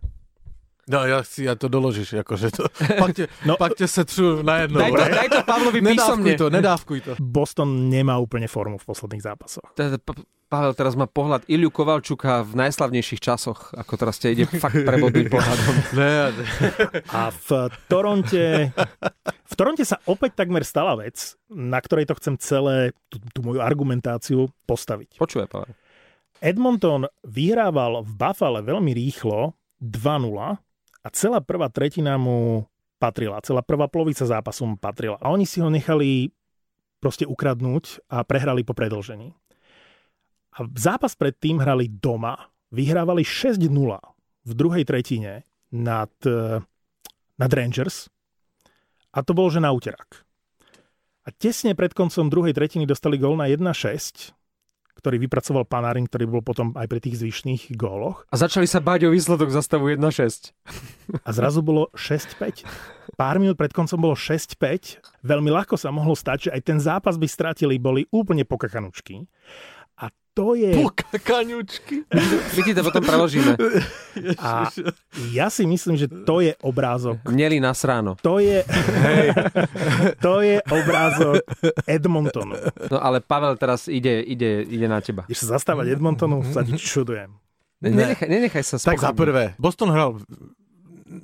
No, 0.87 1.03
ja 1.03 1.19
si, 1.19 1.43
ja 1.43 1.53
to 1.53 1.67
doložíš, 1.67 2.15
akože 2.17 2.47
to. 2.49 2.63
Pak 3.01 3.11
te, 3.11 3.27
No. 3.43 3.55
pak 3.55 3.75
te 3.75 3.83
se 3.85 4.01
třu 4.01 4.39
na 4.39 4.63
jedno. 4.63 4.79
Daj 4.79 4.91
to, 4.91 5.03
daj 5.05 5.29
to 5.29 5.39
Pavlovi 5.43 5.79
Nedávkuj 5.81 5.99
písomne. 6.23 6.33
to, 6.33 6.45
nedávkuj 6.49 6.99
to. 7.01 7.11
Boston 7.19 7.69
nemá 7.87 8.15
úplne 8.15 8.47
formu 8.47 8.75
v 8.75 8.85
posledných 8.85 9.19
zápasoch. 9.21 9.67
Teda, 9.73 9.99
Pa- 9.99 10.15
Pavel 10.47 10.71
teraz 10.73 10.95
má 10.95 11.03
pohľad 11.03 11.43
Iliu 11.45 11.67
Kovalčuka 11.67 12.39
v 12.41 12.55
najslavnejších 12.57 13.19
časoch, 13.19 13.75
ako 13.75 13.93
teraz 13.97 14.15
ťa 14.15 14.27
ide 14.31 14.43
fakt 14.47 14.79
prebodnúť 14.79 15.27
pohľadom. 15.35 15.73
A 17.09 17.21
v 17.29 17.49
Toronte, 17.85 18.71
v 19.43 19.53
Toronte 19.53 19.83
sa 19.83 19.99
opäť 20.05 20.39
takmer 20.39 20.63
stala 20.63 20.95
vec, 20.95 21.35
na 21.49 21.75
ktorej 21.77 22.07
to 22.07 22.15
chcem 22.15 22.39
celé, 22.39 22.95
tú, 23.07 23.19
tú 23.27 23.43
moju 23.43 23.59
argumentáciu 23.59 24.47
postaviť. 24.63 25.19
Počuje, 25.19 25.43
Pavel. 25.45 25.75
Edmonton 26.39 27.11
vyhrával 27.23 28.05
v 28.05 28.11
Buffale 28.13 28.61
veľmi 28.61 28.93
rýchlo 28.93 29.51
2-0 29.83 30.63
a 31.01 31.07
celá 31.13 31.39
prvá 31.41 31.69
tretina 31.69 32.17
mu 32.17 32.65
patrila. 32.97 33.41
Celá 33.45 33.61
prvá 33.61 33.85
polovica 33.85 34.25
zápasu 34.25 34.65
mu 34.65 34.75
patrila. 34.77 35.17
A 35.21 35.29
oni 35.29 35.45
si 35.45 35.61
ho 35.61 35.69
nechali 35.69 36.33
proste 36.97 37.29
ukradnúť 37.29 38.09
a 38.09 38.25
prehrali 38.25 38.65
po 38.65 38.73
predlžení. 38.73 39.33
A 40.57 40.65
zápas 40.73 41.13
predtým 41.13 41.61
hrali 41.61 41.87
doma. 41.87 42.49
Vyhrávali 42.73 43.23
6-0 43.23 43.69
v 44.43 44.51
druhej 44.51 44.83
tretine 44.83 45.47
nad, 45.71 46.11
eh, 46.25 46.59
nad 47.37 47.51
Rangers. 47.53 48.11
A 49.13 49.23
to 49.23 49.31
bolo, 49.31 49.47
že 49.53 49.63
na 49.63 49.71
úterák. 49.71 50.27
A 51.27 51.31
tesne 51.35 51.75
pred 51.75 51.91
koncom 51.91 52.31
druhej 52.31 52.55
tretiny 52.55 52.87
dostali 52.87 53.19
gól 53.19 53.35
na 53.35 53.51
1-6 53.51 54.31
ktorý 54.97 55.21
vypracoval 55.21 55.69
Panarin, 55.69 56.09
ktorý 56.09 56.25
bol 56.25 56.41
potom 56.41 56.73
aj 56.73 56.89
pri 56.89 56.99
tých 56.99 57.21
zvyšných 57.21 57.77
góloch. 57.77 58.25
A 58.33 58.35
začali 58.35 58.65
sa 58.65 58.81
báť 58.81 59.05
o 59.05 59.13
výsledok 59.13 59.53
za 59.53 59.61
stavu 59.61 59.93
1-6. 59.93 60.57
A 61.21 61.29
zrazu 61.29 61.61
bolo 61.61 61.93
6-5. 61.93 62.65
Pár 63.15 63.37
minút 63.37 63.55
pred 63.55 63.71
koncom 63.71 63.97
bolo 63.97 64.15
6-5. 64.17 65.23
Veľmi 65.23 65.53
ľahko 65.53 65.77
sa 65.77 65.93
mohlo 65.93 66.17
stať, 66.17 66.49
že 66.49 66.53
aj 66.57 66.61
ten 66.65 66.77
zápas 66.81 67.15
by 67.15 67.27
stratili, 67.29 67.77
boli 67.79 68.09
úplne 68.09 68.43
pokakanučky. 68.43 69.29
To 70.37 70.53
je... 70.53 70.69
Pokaňučky. 70.77 72.05
My 72.53 72.61
ti 72.61 72.71
to 72.77 72.85
potom 72.85 73.01
preložíme. 73.01 73.57
A 74.37 74.69
ja 75.33 75.49
si 75.49 75.65
myslím, 75.65 75.97
že 75.97 76.05
to 76.05 76.45
je 76.45 76.53
obrázok. 76.61 77.25
Mneli 77.25 77.57
na 77.57 77.73
sráno. 77.73 78.13
To 78.21 78.37
je, 78.37 78.61
to 80.21 80.45
je 80.45 80.61
obrázok 80.61 81.41
Edmontonu. 81.89 82.53
No 82.85 83.01
ale 83.01 83.17
Pavel 83.17 83.57
teraz 83.57 83.89
ide, 83.89 84.21
ide, 84.21 84.61
ide 84.61 84.85
na 84.85 85.01
teba. 85.01 85.25
Ideš 85.25 85.49
sa 85.49 85.57
zastávať 85.57 85.97
Edmontonu, 85.97 86.45
sa 86.53 86.61
ti 86.61 86.77
čudujem. 86.77 87.33
Ne, 87.81 87.89
nenechaj, 87.93 88.27
nenechaj 88.29 88.63
sa 88.65 88.75
Tak 88.77 89.01
za 89.01 89.13
prvé, 89.17 89.57
Boston 89.57 89.89
hral 89.89 90.21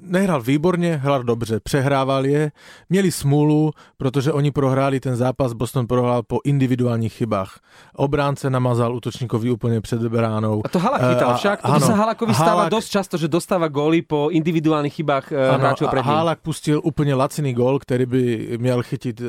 nehral 0.01 0.41
výborně, 0.41 0.95
hral 1.03 1.23
dobře, 1.23 1.59
přehrával 1.59 2.25
je, 2.25 2.51
měli 2.89 3.11
smůlu, 3.11 3.71
protože 3.97 4.31
oni 4.33 4.51
prohráli 4.51 4.99
ten 4.99 5.15
zápas, 5.15 5.53
Boston 5.53 5.87
prohrál 5.87 6.23
po 6.23 6.39
individuálních 6.43 7.13
chybách. 7.13 7.59
Obránce 7.95 8.49
namazal 8.49 8.95
útočníkovi 8.95 9.51
úplně 9.51 9.81
před 9.81 10.01
bránou. 10.01 10.61
A 10.65 10.69
to 10.69 10.79
Halak 10.79 11.01
chytal 11.09 11.31
Eh, 11.33 11.37
však. 11.37 11.61
To 11.61 11.67
áno. 11.67 11.85
sa 11.87 11.93
Halakovi 11.95 12.33
stáva 12.33 12.67
Halak- 12.67 12.71
dosť 12.71 12.89
často, 12.91 13.15
že 13.17 13.27
dostáva 13.27 13.67
góly 13.67 14.01
po 14.01 14.29
individuálnych 14.31 14.93
chybách 14.93 15.31
eh, 15.31 15.49
Ano, 15.49 15.59
hráčov 15.59 15.89
pred 15.89 16.05
ním. 16.05 16.13
Hálak 16.13 16.39
pustil 16.39 16.81
úplně 16.83 17.13
laciný 17.15 17.53
gol, 17.53 17.79
který 17.79 18.05
by 18.05 18.23
měl 18.61 18.83
chytit 18.83 19.21
uh, 19.21 19.27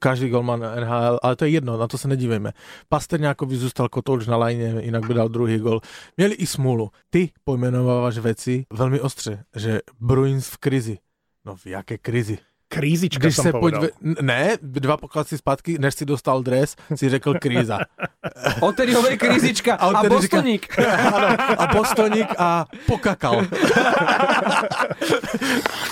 každý 0.00 0.28
golman 0.28 0.60
NHL, 0.60 1.18
ale 1.22 1.36
to 1.36 1.44
je 1.44 1.50
jedno, 1.50 1.76
na 1.78 1.86
to 1.88 1.98
se 1.98 2.08
nedívejme. 2.08 2.52
Pasterňákovi 2.88 3.56
zůstal 3.56 3.88
kotouč 3.88 4.26
na 4.26 4.36
lajně, 4.36 4.74
jinak 4.80 5.06
by 5.06 5.14
dal 5.14 5.28
druhý 5.28 5.58
gol. 5.58 5.80
Měli 6.16 6.34
i 6.34 6.46
smůlu. 6.46 6.90
Ty 7.10 7.30
pojmenováváš 7.44 8.18
věci 8.18 8.66
velmi 8.72 9.00
ostře, 9.00 9.44
že 9.56 9.73
Bruins 10.00 10.48
v 10.48 10.56
krizi. 10.56 10.98
No 11.44 11.56
v 11.56 11.66
jaké 11.66 11.98
krizi? 11.98 12.38
Krízička 12.68 13.20
Když 13.20 13.36
som 13.36 13.42
se 13.42 13.52
povedal. 13.52 13.80
podve... 13.80 14.22
Ne, 14.22 14.56
dva 14.62 14.96
pokladci 14.96 15.38
zpátky, 15.38 15.78
než 15.78 15.94
si 15.94 16.04
dostal 16.04 16.42
dres, 16.42 16.76
si 16.94 17.08
řekl 17.08 17.34
kríza. 17.34 17.78
Odtedy 18.60 18.94
hovorí 18.94 19.18
krizička 19.18 19.74
a, 19.74 19.86
a 19.86 20.02
říká- 20.02 20.08
Bostoník. 20.14 20.78
ano, 21.14 21.36
a 21.60 21.66
Bostoník 21.74 22.28
a 22.38 22.66
pokakal. 22.86 23.46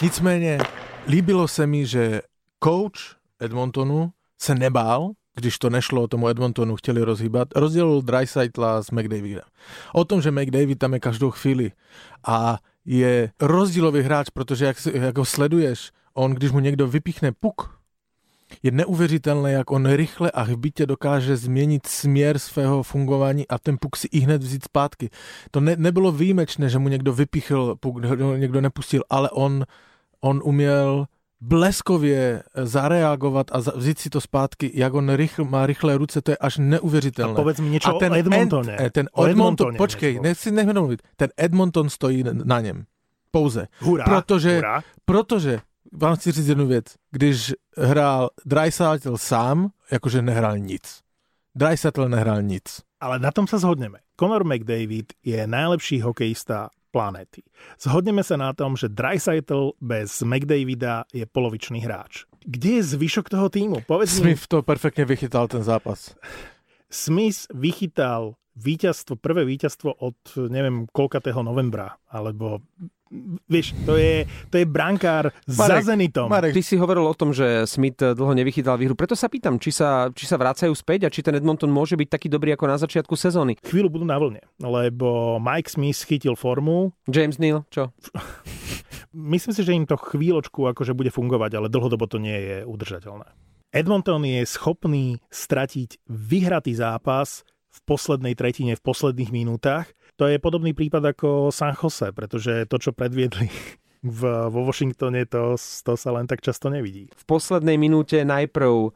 Nicméně, 0.02 0.58
líbilo 1.08 1.48
se 1.48 1.66
mi, 1.66 1.86
že 1.86 2.22
coach 2.64 3.16
Edmontonu 3.40 4.10
se 4.40 4.54
nebál, 4.54 5.10
když 5.34 5.58
to 5.58 5.70
nešlo 5.70 6.08
tomu 6.08 6.28
Edmontonu, 6.28 6.76
chtěli 6.76 7.02
rozhýbat, 7.02 7.48
rozdělil 7.56 8.02
Dreisaitla 8.02 8.82
s 8.82 8.90
McDavidem. 8.90 9.42
O 9.92 10.04
tom, 10.04 10.22
že 10.22 10.30
McDavid 10.30 10.78
tam 10.78 10.94
je 10.94 11.00
každou 11.00 11.30
chvíli 11.30 11.72
a 12.26 12.58
je 12.84 13.30
rozdílový 13.40 14.00
hráč, 14.00 14.28
protože 14.30 14.64
jak, 14.64 14.76
jak 14.92 15.18
ho 15.18 15.24
sleduješ, 15.24 15.90
on, 16.14 16.32
když 16.32 16.50
mu 16.50 16.60
někdo 16.60 16.88
vypíchne 16.88 17.32
puk, 17.32 17.82
je 18.62 18.70
neuvěřitelné, 18.70 19.52
jak 19.52 19.70
on 19.70 19.92
rychle 19.92 20.30
a 20.30 20.42
hbitě 20.42 20.86
dokáže 20.86 21.36
změnit 21.36 21.86
směr 21.86 22.38
svého 22.38 22.82
fungování 22.82 23.48
a 23.48 23.58
ten 23.58 23.76
puk 23.80 23.96
si 23.96 24.08
i 24.12 24.18
hned 24.20 24.42
vzít 24.42 24.64
zpátky. 24.64 25.10
To 25.50 25.60
ne, 25.60 25.76
nebylo 25.76 26.12
výjimečné, 26.12 26.68
že 26.68 26.78
mu 26.78 26.88
někdo 26.88 27.12
vypíchl 27.12 27.76
puk, 27.80 27.96
někdo 28.36 28.60
nepustil, 28.60 29.02
ale 29.10 29.30
on, 29.30 29.64
on 30.20 30.40
uměl 30.44 31.06
bleskově 31.42 32.42
zareagovat 32.54 33.46
a 33.52 33.58
vzít 33.58 33.98
si 33.98 34.10
to 34.10 34.20
zpátky, 34.20 34.70
jak 34.74 34.94
on 34.94 35.10
rychl, 35.14 35.44
má 35.44 35.66
rychlé 35.66 35.98
ruce, 35.98 36.22
to 36.22 36.30
je 36.30 36.36
až 36.36 36.58
A 36.58 36.62
neuvěřitelné. 36.62 37.34
povedz 37.34 37.60
mi 37.60 37.68
niečo 37.74 37.96
a 37.96 37.98
ten 37.98 38.12
o 38.12 38.16
Edmontone. 38.16 38.76
Ed, 38.80 38.92
ten 38.92 39.08
O 39.12 39.26
Edmonton, 39.26 39.30
Edmontone 39.30 39.78
počkej, 39.78 40.20
nechci 40.22 40.50
nechme 40.50 40.72
domluvit. 40.72 41.02
Ten 41.16 41.28
Edmonton 41.36 41.90
stojí 41.90 42.24
na 42.44 42.60
něm. 42.60 42.84
Pouze. 43.30 43.66
Hurá, 43.80 44.04
Protože- 44.04 44.54
hurá. 44.56 44.82
Protože 45.04 45.60
vám 45.92 46.16
chci 46.16 46.32
říct 46.32 46.48
jednu 46.48 46.66
věc. 46.66 46.84
Když 47.10 47.52
hrál 47.76 48.30
Dreisaitl 48.46 49.16
sám, 49.16 49.70
jakože 49.90 50.22
nehrál 50.22 50.58
nic. 50.58 51.00
Dreisaitl 51.54 52.08
nehrál 52.08 52.42
nic. 52.42 52.62
Ale 53.00 53.18
na 53.18 53.30
tom 53.34 53.50
sa 53.50 53.58
zhodneme. 53.58 53.98
Conor 54.14 54.44
McDavid 54.46 55.12
je 55.26 55.42
najlepší 55.46 56.00
hokejista 56.00 56.70
planéty. 56.92 57.40
Zhodneme 57.80 58.20
sa 58.20 58.36
na 58.36 58.52
tom, 58.52 58.76
že 58.76 58.92
Dreisaitl 58.92 59.72
bez 59.80 60.20
McDavida 60.20 61.08
je 61.08 61.24
polovičný 61.24 61.80
hráč. 61.80 62.28
Kde 62.44 62.78
je 62.78 62.82
zvyšok 62.92 63.32
toho 63.32 63.48
týmu? 63.48 63.80
Povedz 63.88 64.20
mi, 64.20 64.36
Smith 64.36 64.46
to 64.46 64.62
perfektně 64.62 65.04
vychytal 65.04 65.48
ten 65.48 65.62
zápas. 65.64 66.14
Smith 66.90 67.48
vychytal 67.54 68.36
víťazstvo, 68.52 69.16
prvé 69.16 69.48
víťazstvo 69.48 69.96
od 69.96 70.18
neviem 70.52 70.84
koľkatého 70.92 71.40
novembra, 71.40 71.96
alebo 72.12 72.60
vieš, 73.46 73.76
to 73.84 74.00
je, 74.00 74.24
to 74.48 74.56
je 74.60 74.66
brankár 74.66 75.30
za 75.44 75.68
Marek, 75.68 75.84
Zenitom. 75.84 76.26
Marek, 76.32 76.56
Ty 76.56 76.62
si 76.64 76.80
hovoril 76.80 77.04
o 77.04 77.14
tom, 77.14 77.36
že 77.36 77.68
Smith 77.68 78.00
dlho 78.00 78.32
nevychytal 78.32 78.80
výhru, 78.80 78.96
preto 78.96 79.12
sa 79.12 79.28
pýtam, 79.28 79.60
či 79.60 79.70
sa, 79.70 80.08
či 80.10 80.24
sa 80.24 80.40
vracajú 80.40 80.72
späť 80.72 81.06
a 81.06 81.12
či 81.12 81.20
ten 81.20 81.36
Edmonton 81.36 81.68
môže 81.68 81.94
byť 81.94 82.08
taký 82.08 82.28
dobrý 82.32 82.56
ako 82.56 82.64
na 82.66 82.76
začiatku 82.80 83.14
sezóny. 83.14 83.60
Chvíľu 83.60 83.92
budú 83.92 84.04
na 84.08 84.16
vlne, 84.16 84.42
lebo 84.58 85.36
Mike 85.38 85.68
Smith 85.68 86.00
chytil 86.08 86.34
formu. 86.34 86.96
James 87.06 87.36
Neal, 87.36 87.68
čo? 87.68 87.92
Myslím 89.12 89.52
si, 89.52 89.62
že 89.62 89.76
im 89.76 89.84
to 89.84 90.00
chvíľočku 90.00 90.72
akože 90.72 90.96
bude 90.96 91.12
fungovať, 91.12 91.60
ale 91.60 91.68
dlhodobo 91.68 92.08
to 92.08 92.16
nie 92.16 92.32
je 92.32 92.56
udržateľné. 92.64 93.28
Edmonton 93.72 94.20
je 94.24 94.44
schopný 94.44 95.20
stratiť 95.32 96.04
vyhratý 96.08 96.76
zápas 96.76 97.44
v 97.72 97.78
poslednej 97.88 98.36
tretine, 98.36 98.76
v 98.76 98.84
posledných 98.84 99.32
minútach. 99.32 99.88
To 100.22 100.30
je 100.30 100.38
podobný 100.38 100.70
prípad 100.70 101.18
ako 101.18 101.50
San 101.50 101.74
Jose, 101.74 102.14
pretože 102.14 102.70
to, 102.70 102.78
čo 102.78 102.94
predviedli 102.94 103.50
v, 104.06 104.20
vo 104.54 104.60
Washingtone, 104.70 105.26
to, 105.26 105.58
to 105.58 105.92
sa 105.98 106.14
len 106.14 106.30
tak 106.30 106.38
často 106.38 106.70
nevidí. 106.70 107.10
V 107.10 107.24
poslednej 107.26 107.74
minúte 107.74 108.22
najprv 108.22 108.94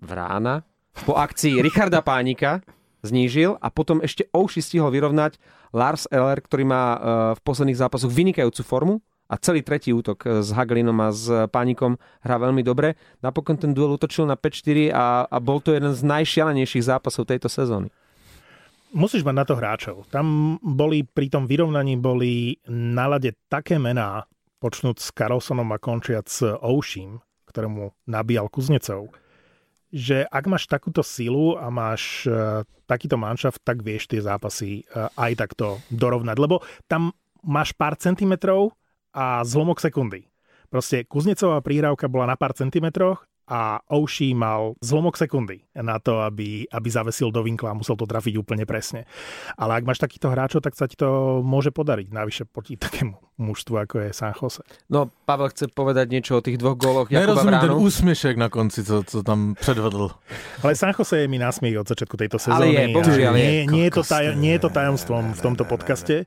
Vrána, 0.00 0.64
po 1.04 1.20
akcii 1.20 1.60
Richarda 1.60 2.00
Pánika 2.00 2.64
znížil 3.04 3.60
a 3.60 3.68
potom 3.68 4.00
ešte 4.00 4.24
Ouši 4.32 4.64
stihol 4.64 4.88
vyrovnať 4.88 5.36
Lars 5.76 6.08
Eller, 6.08 6.40
ktorý 6.40 6.64
má 6.64 6.84
eh, 6.96 6.98
v 7.36 7.40
posledných 7.44 7.76
zápasoch 7.76 8.08
vynikajúcu 8.08 8.64
formu 8.64 9.04
a 9.28 9.36
celý 9.36 9.60
tretí 9.60 9.92
útok 9.92 10.40
s 10.40 10.48
Hagelinom 10.48 10.96
a 10.96 11.12
s 11.12 11.28
Pánikom 11.52 12.00
hrá 12.24 12.40
veľmi 12.40 12.64
dobre. 12.64 12.96
Napokon 13.20 13.60
ten 13.60 13.76
duel 13.76 14.00
utočil 14.00 14.24
na 14.24 14.40
5-4 14.40 14.96
a, 14.96 15.28
a 15.28 15.36
bol 15.44 15.60
to 15.60 15.76
jeden 15.76 15.92
z 15.92 16.00
najšialenejších 16.08 16.88
zápasov 16.88 17.28
tejto 17.28 17.52
sezóny. 17.52 17.92
Musíš 18.96 19.28
mať 19.28 19.36
na 19.36 19.44
to 19.44 19.60
hráčov. 19.60 20.08
Tam 20.08 20.56
boli, 20.64 21.04
pri 21.04 21.28
tom 21.28 21.44
vyrovnaní 21.44 22.00
boli 22.00 22.56
na 22.72 23.04
lade 23.04 23.36
také 23.52 23.76
mená, 23.76 24.24
počnúť 24.56 24.96
s 24.96 25.12
Carlsonom 25.12 25.68
a 25.68 25.76
končiať 25.76 26.24
s 26.24 26.38
Ouším, 26.64 27.20
ktorému 27.44 27.92
nabíjal 28.08 28.48
Kuznecov, 28.48 29.12
že 29.92 30.24
ak 30.24 30.48
máš 30.48 30.64
takúto 30.64 31.04
silu 31.04 31.60
a 31.60 31.68
máš 31.68 32.24
uh, 32.24 32.64
takýto 32.88 33.20
manšaft, 33.20 33.60
tak 33.60 33.84
vieš 33.84 34.08
tie 34.08 34.24
zápasy 34.24 34.88
uh, 34.88 35.12
aj 35.20 35.44
takto 35.44 35.76
dorovnať. 35.92 36.36
Lebo 36.40 36.64
tam 36.88 37.12
máš 37.44 37.76
pár 37.76 38.00
centimetrov 38.00 38.72
a 39.12 39.44
zlomok 39.44 39.76
sekundy. 39.76 40.24
Proste 40.72 41.04
Kuznecová 41.04 41.60
príhrávka 41.60 42.08
bola 42.08 42.32
na 42.32 42.36
pár 42.40 42.56
centimetroch 42.56 43.28
a 43.46 43.78
Oushi 43.86 44.34
mal 44.34 44.74
zlomok 44.82 45.14
sekundy 45.14 45.62
na 45.78 46.02
to, 46.02 46.18
aby, 46.26 46.66
aby 46.66 46.88
zavesil 46.90 47.30
do 47.30 47.46
vinkla 47.46 47.70
a 47.70 47.78
musel 47.78 47.94
to 47.94 48.02
trafiť 48.02 48.34
úplne 48.42 48.66
presne. 48.66 49.06
Ale 49.54 49.78
ak 49.78 49.86
máš 49.86 50.02
takýchto 50.02 50.34
hráčov, 50.34 50.66
tak 50.66 50.74
sa 50.74 50.90
ti 50.90 50.98
to 50.98 51.40
môže 51.46 51.70
podariť. 51.70 52.10
Navyše 52.10 52.42
proti 52.50 52.74
takému 52.74 53.14
mužstvu, 53.38 53.74
ako 53.86 53.94
je 54.02 54.08
San 54.10 54.34
Jose. 54.34 54.66
No, 54.90 55.06
Pavel 55.28 55.52
chce 55.54 55.70
povedať 55.70 56.10
niečo 56.10 56.40
o 56.40 56.42
tých 56.42 56.58
dvoch 56.58 56.74
góloch 56.74 57.06
Jakuba 57.06 57.22
Nerozumím 57.22 57.58
ten 57.62 57.74
úsmiešek 57.78 58.34
na 58.34 58.48
konci, 58.50 58.82
co, 58.82 59.06
co 59.06 59.18
tam 59.22 59.54
predvedl. 59.54 60.10
Ale 60.66 60.72
San 60.74 60.90
Jose 60.96 61.22
je 61.22 61.26
mi 61.30 61.38
násmiech 61.38 61.78
od 61.78 61.86
začiatku 61.86 62.18
tejto 62.18 62.42
sezóny. 62.42 62.74
Ale 62.74 62.90
je, 62.90 62.94
bohužiaľ 62.98 63.32
nie, 63.36 63.46
je. 63.46 63.62
Nie, 63.70 63.84
je 63.86 63.92
to 63.94 64.02
taj, 64.02 64.24
nie 64.34 64.52
je 64.58 64.60
to 64.66 64.70
tajomstvom 64.74 65.38
v 65.38 65.40
tomto 65.40 65.62
podcaste. 65.68 66.26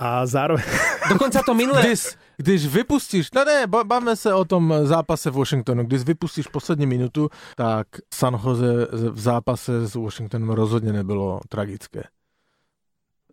A 0.00 0.24
zároveň... 0.24 0.64
Dokonca 1.12 1.44
to 1.44 1.52
minulé... 1.52 1.80
Když, 1.84 2.16
když 2.40 2.66
vypustíš, 2.66 3.28
no 3.34 3.44
ne, 3.44 3.66
bavme 3.66 4.16
se 4.16 4.34
o 4.34 4.44
tom 4.44 4.74
zápase 4.82 5.30
v 5.30 5.34
Washingtonu, 5.34 5.84
když 5.84 6.02
vypustíš 6.02 6.46
poslední 6.46 6.86
minutu, 6.86 7.28
tak 7.56 7.86
San 8.14 8.34
Jose 8.44 8.86
v 8.92 9.20
zápase 9.20 9.86
s 9.86 9.94
Washingtonem 9.94 10.50
rozhodně 10.50 10.92
nebylo 10.92 11.40
tragické. 11.48 12.02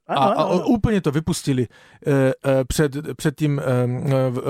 A, 0.08 0.16
a 0.16 0.46
úplně 0.66 1.02
to 1.02 1.12
vypustili 1.12 1.64
e, 1.64 2.12
e, 2.12 2.34
před, 2.66 2.92
před 3.18 3.36
tím 3.36 3.60
e, 3.60 3.64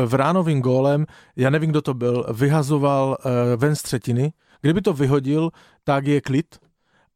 Vránovým 0.05 0.61
gólem, 0.61 1.05
já 1.35 1.49
nevím, 1.49 1.69
kdo 1.69 1.81
to 1.81 1.93
byl, 1.93 2.25
vyhazoval 2.33 3.17
ven 3.55 3.75
z 3.75 3.81
třetiny. 3.81 4.33
Kdyby 4.61 4.81
to 4.81 4.93
vyhodil, 4.93 5.49
tak 5.83 6.07
je 6.07 6.21
klid, 6.21 6.55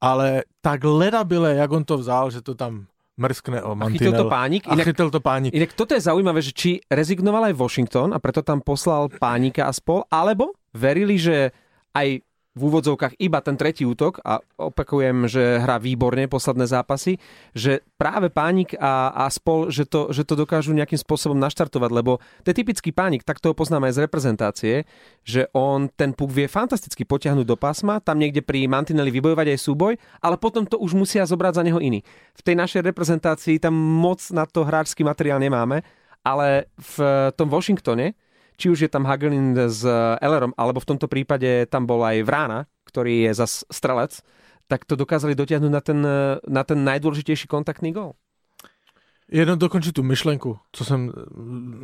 ale 0.02 0.44
tak 0.62 0.84
ledabile, 0.84 1.56
jak 1.56 1.72
on 1.72 1.84
to 1.84 1.98
vzal, 1.98 2.32
že 2.32 2.42
to 2.42 2.56
tam 2.56 2.86
mrskne 3.22 3.62
o 3.62 3.78
mantinel. 3.78 3.94
A 3.94 3.98
chytil 4.02 4.14
to 4.18 4.26
pánik. 4.26 4.62
Inak, 4.66 4.86
a 4.86 4.90
chytil 4.90 5.10
to 5.14 5.22
pánik. 5.22 5.52
Inak 5.54 5.72
toto 5.78 5.94
je 5.94 6.02
zaujímavé, 6.02 6.42
že 6.42 6.52
či 6.58 6.82
rezignoval 6.90 7.54
aj 7.54 7.56
Washington 7.62 8.10
a 8.12 8.18
preto 8.18 8.42
tam 8.42 8.66
poslal 8.66 9.14
pánika 9.14 9.70
a 9.70 9.72
spol, 9.72 10.02
alebo 10.10 10.58
verili, 10.74 11.22
že 11.22 11.54
aj 11.94 12.26
v 12.52 12.62
úvodzovkách 12.68 13.16
iba 13.24 13.40
ten 13.40 13.56
tretí 13.56 13.88
útok 13.88 14.20
a 14.28 14.44
opakujem, 14.60 15.24
že 15.32 15.64
hrá 15.64 15.80
výborne 15.80 16.28
posledné 16.28 16.68
zápasy, 16.68 17.16
že 17.56 17.80
práve 17.96 18.28
pánik 18.28 18.76
a, 18.76 19.16
a 19.16 19.32
spol, 19.32 19.72
že 19.72 19.88
to, 19.88 20.12
že 20.12 20.28
to 20.28 20.36
dokážu 20.36 20.76
nejakým 20.76 21.00
spôsobom 21.00 21.40
naštartovať, 21.40 21.92
lebo 21.96 22.20
to 22.44 22.52
je 22.52 22.60
typický 22.60 22.92
pánik, 22.92 23.24
tak 23.24 23.40
to 23.40 23.52
ho 23.52 23.56
poznáme 23.56 23.88
aj 23.88 23.96
z 23.96 24.04
reprezentácie, 24.04 24.76
že 25.24 25.48
on 25.56 25.88
ten 25.96 26.12
puk 26.12 26.28
vie 26.28 26.52
fantasticky 26.52 27.08
potiahnuť 27.08 27.48
do 27.48 27.56
pásma, 27.56 28.04
tam 28.04 28.20
niekde 28.20 28.44
pri 28.44 28.68
mantineli 28.68 29.16
vybojovať 29.16 29.48
aj 29.56 29.60
súboj, 29.60 29.94
ale 30.20 30.36
potom 30.36 30.68
to 30.68 30.76
už 30.76 30.92
musia 30.92 31.24
zobrať 31.24 31.54
za 31.56 31.64
neho 31.64 31.80
iní. 31.80 32.04
V 32.36 32.42
tej 32.44 32.60
našej 32.60 32.84
reprezentácii 32.84 33.64
tam 33.64 33.80
moc 33.80 34.20
na 34.36 34.44
to 34.44 34.68
hráčský 34.68 35.08
materiál 35.08 35.40
nemáme, 35.40 35.88
ale 36.20 36.68
v 36.76 36.96
tom 37.40 37.48
Washingtone 37.48 38.14
či 38.62 38.70
už 38.70 38.86
je 38.86 38.90
tam 38.94 39.10
Hagelin 39.10 39.58
s 39.58 39.82
Ellerom, 40.22 40.54
alebo 40.54 40.78
v 40.78 40.94
tomto 40.94 41.10
prípade 41.10 41.66
tam 41.66 41.90
bol 41.90 42.06
aj 42.06 42.22
Vrána, 42.22 42.70
ktorý 42.86 43.26
je 43.26 43.32
zas 43.34 43.66
strelec, 43.74 44.22
tak 44.70 44.86
to 44.86 44.94
dokázali 44.94 45.34
dotiahnuť 45.34 45.72
na 45.74 45.82
ten, 45.82 46.00
na 46.46 46.62
ten 46.62 46.80
najdôležitejší 46.86 47.50
kontaktný 47.50 47.90
gol. 47.90 48.14
Jenom 49.32 49.60
dokončit 49.60 49.96
tu 49.96 50.04
myšlenku, 50.04 50.60
co 50.72 50.86
jsem 50.86 51.12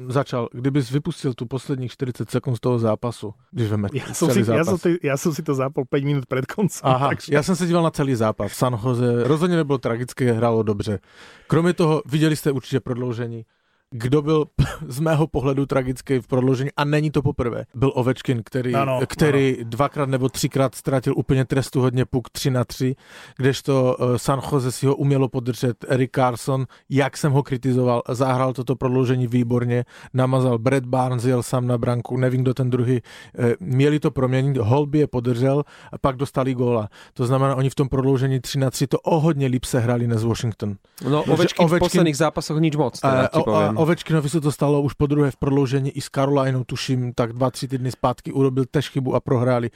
začal. 0.08 0.50
Kdybys 0.52 0.92
vypustil 0.92 1.34
tu 1.34 1.46
posledních 1.46 1.92
40 1.92 2.32
sekund 2.32 2.56
z 2.56 2.60
toho 2.60 2.80
zápasu, 2.80 3.34
když 3.52 3.68
veme 3.70 3.88
ja 3.94 4.14
som, 4.14 4.28
si, 4.32 4.44
zápas. 4.44 4.60
ja, 4.60 4.64
som 4.68 4.78
si, 4.78 4.90
ja 5.00 5.16
som 5.16 5.32
si 5.32 5.42
to 5.48 5.56
zapol 5.56 5.88
5 5.88 6.04
minút 6.04 6.26
pred 6.28 6.44
koncom. 6.44 6.84
Aha, 6.84 7.08
takže... 7.08 7.32
já 7.32 7.44
jsem 7.44 7.56
se 7.56 7.66
díval 7.68 7.84
na 7.84 7.92
celý 7.92 8.16
zápas. 8.16 8.52
San 8.52 8.76
Jose 8.84 9.24
rozhodně 9.24 9.56
nebylo 9.56 9.78
tragické, 9.78 10.32
hrálo 10.32 10.64
dobře. 10.64 11.00
Kromě 11.48 11.74
toho, 11.74 12.04
viděli 12.06 12.36
jste 12.36 12.52
určitě 12.52 12.80
prodloužení 12.80 13.46
kdo 13.92 14.22
byl 14.22 14.46
z 14.88 15.00
mého 15.00 15.28
pohledu 15.28 15.66
tragický 15.66 16.20
v 16.20 16.28
prodloužení, 16.28 16.70
a 16.78 16.86
není 16.86 17.12
to 17.12 17.22
poprvé, 17.22 17.66
byl 17.76 17.92
Ovečkin, 17.96 18.42
který, 18.44 18.76
ano, 18.76 19.00
který 19.08 19.56
ano. 19.58 19.70
dvakrát 19.70 20.10
nebo 20.10 20.30
třikrát 20.30 20.76
ztratil 20.76 21.14
úplně 21.18 21.46
trestu 21.46 21.82
hodně 21.82 22.06
puk 22.06 22.30
3 22.30 22.52
na 22.52 22.64
3, 22.64 22.96
kdežto 23.38 23.98
uh, 24.00 24.16
San 24.18 24.42
Jose 24.52 24.72
si 24.72 24.86
ho 24.86 24.96
umělo 24.96 25.30
podržet 25.30 25.86
Eric 25.88 26.12
Carson, 26.16 26.66
jak 26.90 27.18
jsem 27.18 27.32
ho 27.32 27.44
kritizoval, 27.44 28.02
zahrál 28.10 28.54
toto 28.54 28.76
prodloužení 28.76 29.28
výborně, 29.28 29.86
namazal 30.14 30.58
Brad 30.58 30.86
Barnes, 30.86 31.26
jel 31.26 31.44
sám 31.44 31.68
na 31.68 31.78
branku, 31.78 32.18
nevím, 32.18 32.42
kdo 32.42 32.54
ten 32.54 32.70
druhý, 32.70 33.02
uh, 33.40 33.46
měli 33.60 34.00
to 34.00 34.12
proměnit, 34.12 34.58
Holby 34.58 35.00
je 35.00 35.08
podržel 35.08 35.64
a 35.92 35.98
pak 35.98 36.16
dostali 36.16 36.54
góla. 36.54 36.90
To 37.14 37.26
znamená, 37.26 37.56
oni 37.56 37.70
v 37.70 37.76
tom 37.76 37.90
prodloužení 37.90 38.40
3 38.40 38.60
na 38.60 38.72
3 38.72 38.88
to 38.88 39.00
o 39.00 39.20
hodně 39.20 39.48
líp 39.48 39.66
se 39.66 39.80
hrali 39.80 40.08
než 40.08 40.24
Washington. 40.24 40.76
No, 41.10 41.24
Ovečkin, 41.24 41.66
Ovečkin 41.66 41.78
v 41.78 41.80
posledných 41.80 42.18
zápasoch 42.18 42.60
nič 42.60 42.76
moc. 42.76 43.00
Teda, 43.00 43.30
uh, 43.48 43.77
Ovečkinovi 43.78 44.30
se 44.30 44.42
to 44.42 44.52
stalo 44.52 44.82
už 44.82 44.94
po 44.94 45.08
druhé 45.08 45.32
v 45.32 45.38
prodloužení 45.38 45.92
i 45.92 46.02
s 46.02 46.10
Carolinou, 46.10 46.64
tuším, 46.64 47.14
tak 47.14 47.34
dva, 47.34 47.52
tři 47.52 47.68
týdny 47.68 47.92
zpátky 47.92 48.32
urobil 48.32 48.66
tež 48.72 48.90
chybu 48.90 49.16
a 49.16 49.20
prohráli. 49.20 49.70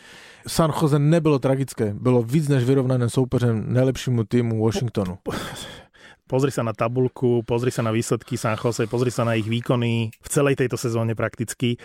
San 0.47 0.73
Jose 0.81 0.99
nebylo 0.99 1.39
tragické, 1.39 1.93
bylo 1.93 2.23
víc 2.23 2.47
než 2.47 2.63
vyrovnané 2.63 3.09
soupeřem 3.09 3.73
nejlepšímu 3.73 4.23
týmu 4.23 4.65
Washingtonu. 4.65 5.17
Pozri 6.31 6.47
sa 6.47 6.63
na 6.63 6.71
tabulku, 6.71 7.43
pozri 7.43 7.75
sa 7.75 7.83
na 7.83 7.91
výsledky 7.91 8.39
San 8.39 8.55
Jose, 8.55 8.87
pozri 8.87 9.11
sa 9.11 9.27
na 9.27 9.35
ich 9.35 9.43
výkony 9.43 10.15
v 10.15 10.27
celej 10.31 10.55
tejto 10.55 10.79
sezóne 10.79 11.11
prakticky 11.11 11.75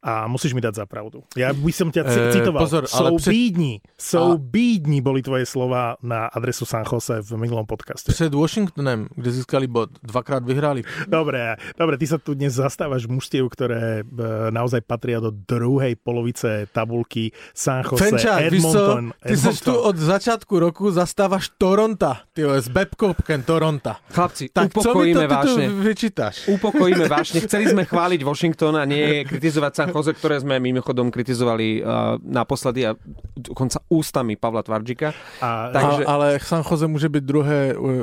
a 0.00 0.24
musíš 0.26 0.56
mi 0.56 0.64
dať 0.64 0.80
za 0.80 0.86
pravdu. 0.88 1.22
Ja 1.36 1.52
by 1.52 1.72
som 1.72 1.92
ťa 1.92 2.02
c- 2.08 2.32
citoval. 2.32 2.60
E, 2.60 2.64
pozor, 2.64 2.84
ale 2.88 3.08
před... 3.20 3.30
bídni, 3.30 3.80
jsou 4.00 4.32
a... 4.32 4.40
bídni 4.40 4.98
boli 5.04 5.20
tvoje 5.22 5.44
slova 5.46 6.00
na 6.02 6.26
adresu 6.32 6.64
San 6.64 6.88
Jose 6.88 7.20
v 7.20 7.30
minulom 7.36 7.68
podcaste. 7.68 8.12
Před 8.12 8.34
Washingtonem, 8.34 9.08
kde 9.12 9.30
získali 9.30 9.66
bod, 9.66 9.90
dvakrát 10.02 10.44
vyhrali. 10.44 10.82
Dobre, 11.04 11.56
dobre, 11.76 12.00
ty 12.00 12.06
sa 12.08 12.16
tu 12.16 12.32
dnes 12.32 12.56
zastávaš 12.56 13.04
mužstiev, 13.04 13.44
ktoré 13.52 14.00
e, 14.00 14.02
naozaj 14.48 14.80
patria 14.88 15.20
do 15.20 15.28
druhej 15.30 16.00
polovice 16.00 16.64
tabulky 16.72 17.36
San 17.52 17.84
Jose, 17.84 18.00
Fenčák, 18.00 18.48
Edmonton. 18.48 19.12
Ty 19.20 19.36
sa 19.36 19.52
tu 19.52 19.76
od 19.76 19.96
začiatku 20.00 20.54
roku 20.56 20.88
zastávaš 20.88 21.52
Toronta, 21.60 22.24
ty 22.32 22.48
s 22.48 22.72
Babcockem 22.72 23.44
Toronta. 23.44 24.00
Chlapci, 24.08 24.48
tak 24.48 24.72
upokojíme 24.72 25.28
vášne. 25.28 25.68
vyčítaš? 25.68 26.48
Upokojíme 26.48 27.04
vášne. 27.04 27.44
Chceli 27.44 27.68
sme 27.68 27.84
chváliť 27.84 28.20
Washington 28.24 28.80
a 28.80 28.88
nie 28.88 29.28
kritizovať 29.28 29.72
San 29.76 29.88
Jose, 29.92 30.10
ktoré 30.14 30.36
sme 30.40 30.56
mimochodom 30.62 31.10
kritizovali 31.12 31.80
uh, 31.80 32.16
naposledy 32.22 32.86
a 32.88 32.96
dokonca 33.34 33.82
ústami 33.90 34.34
Pavla 34.34 34.62
Tvardžika. 34.62 35.14
A, 35.42 35.70
Takže... 35.70 36.02
a, 36.04 36.08
ale 36.08 36.26
San 36.40 36.62
Jose 36.64 36.86
môže 36.86 37.08
byť 37.10 37.22
druhé 37.24 37.74
uh, 37.74 37.78
uh, 37.78 37.98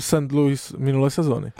St. 0.00 0.30
Louis 0.30 0.58
minulé 0.78 1.08
sezóny. 1.10 1.54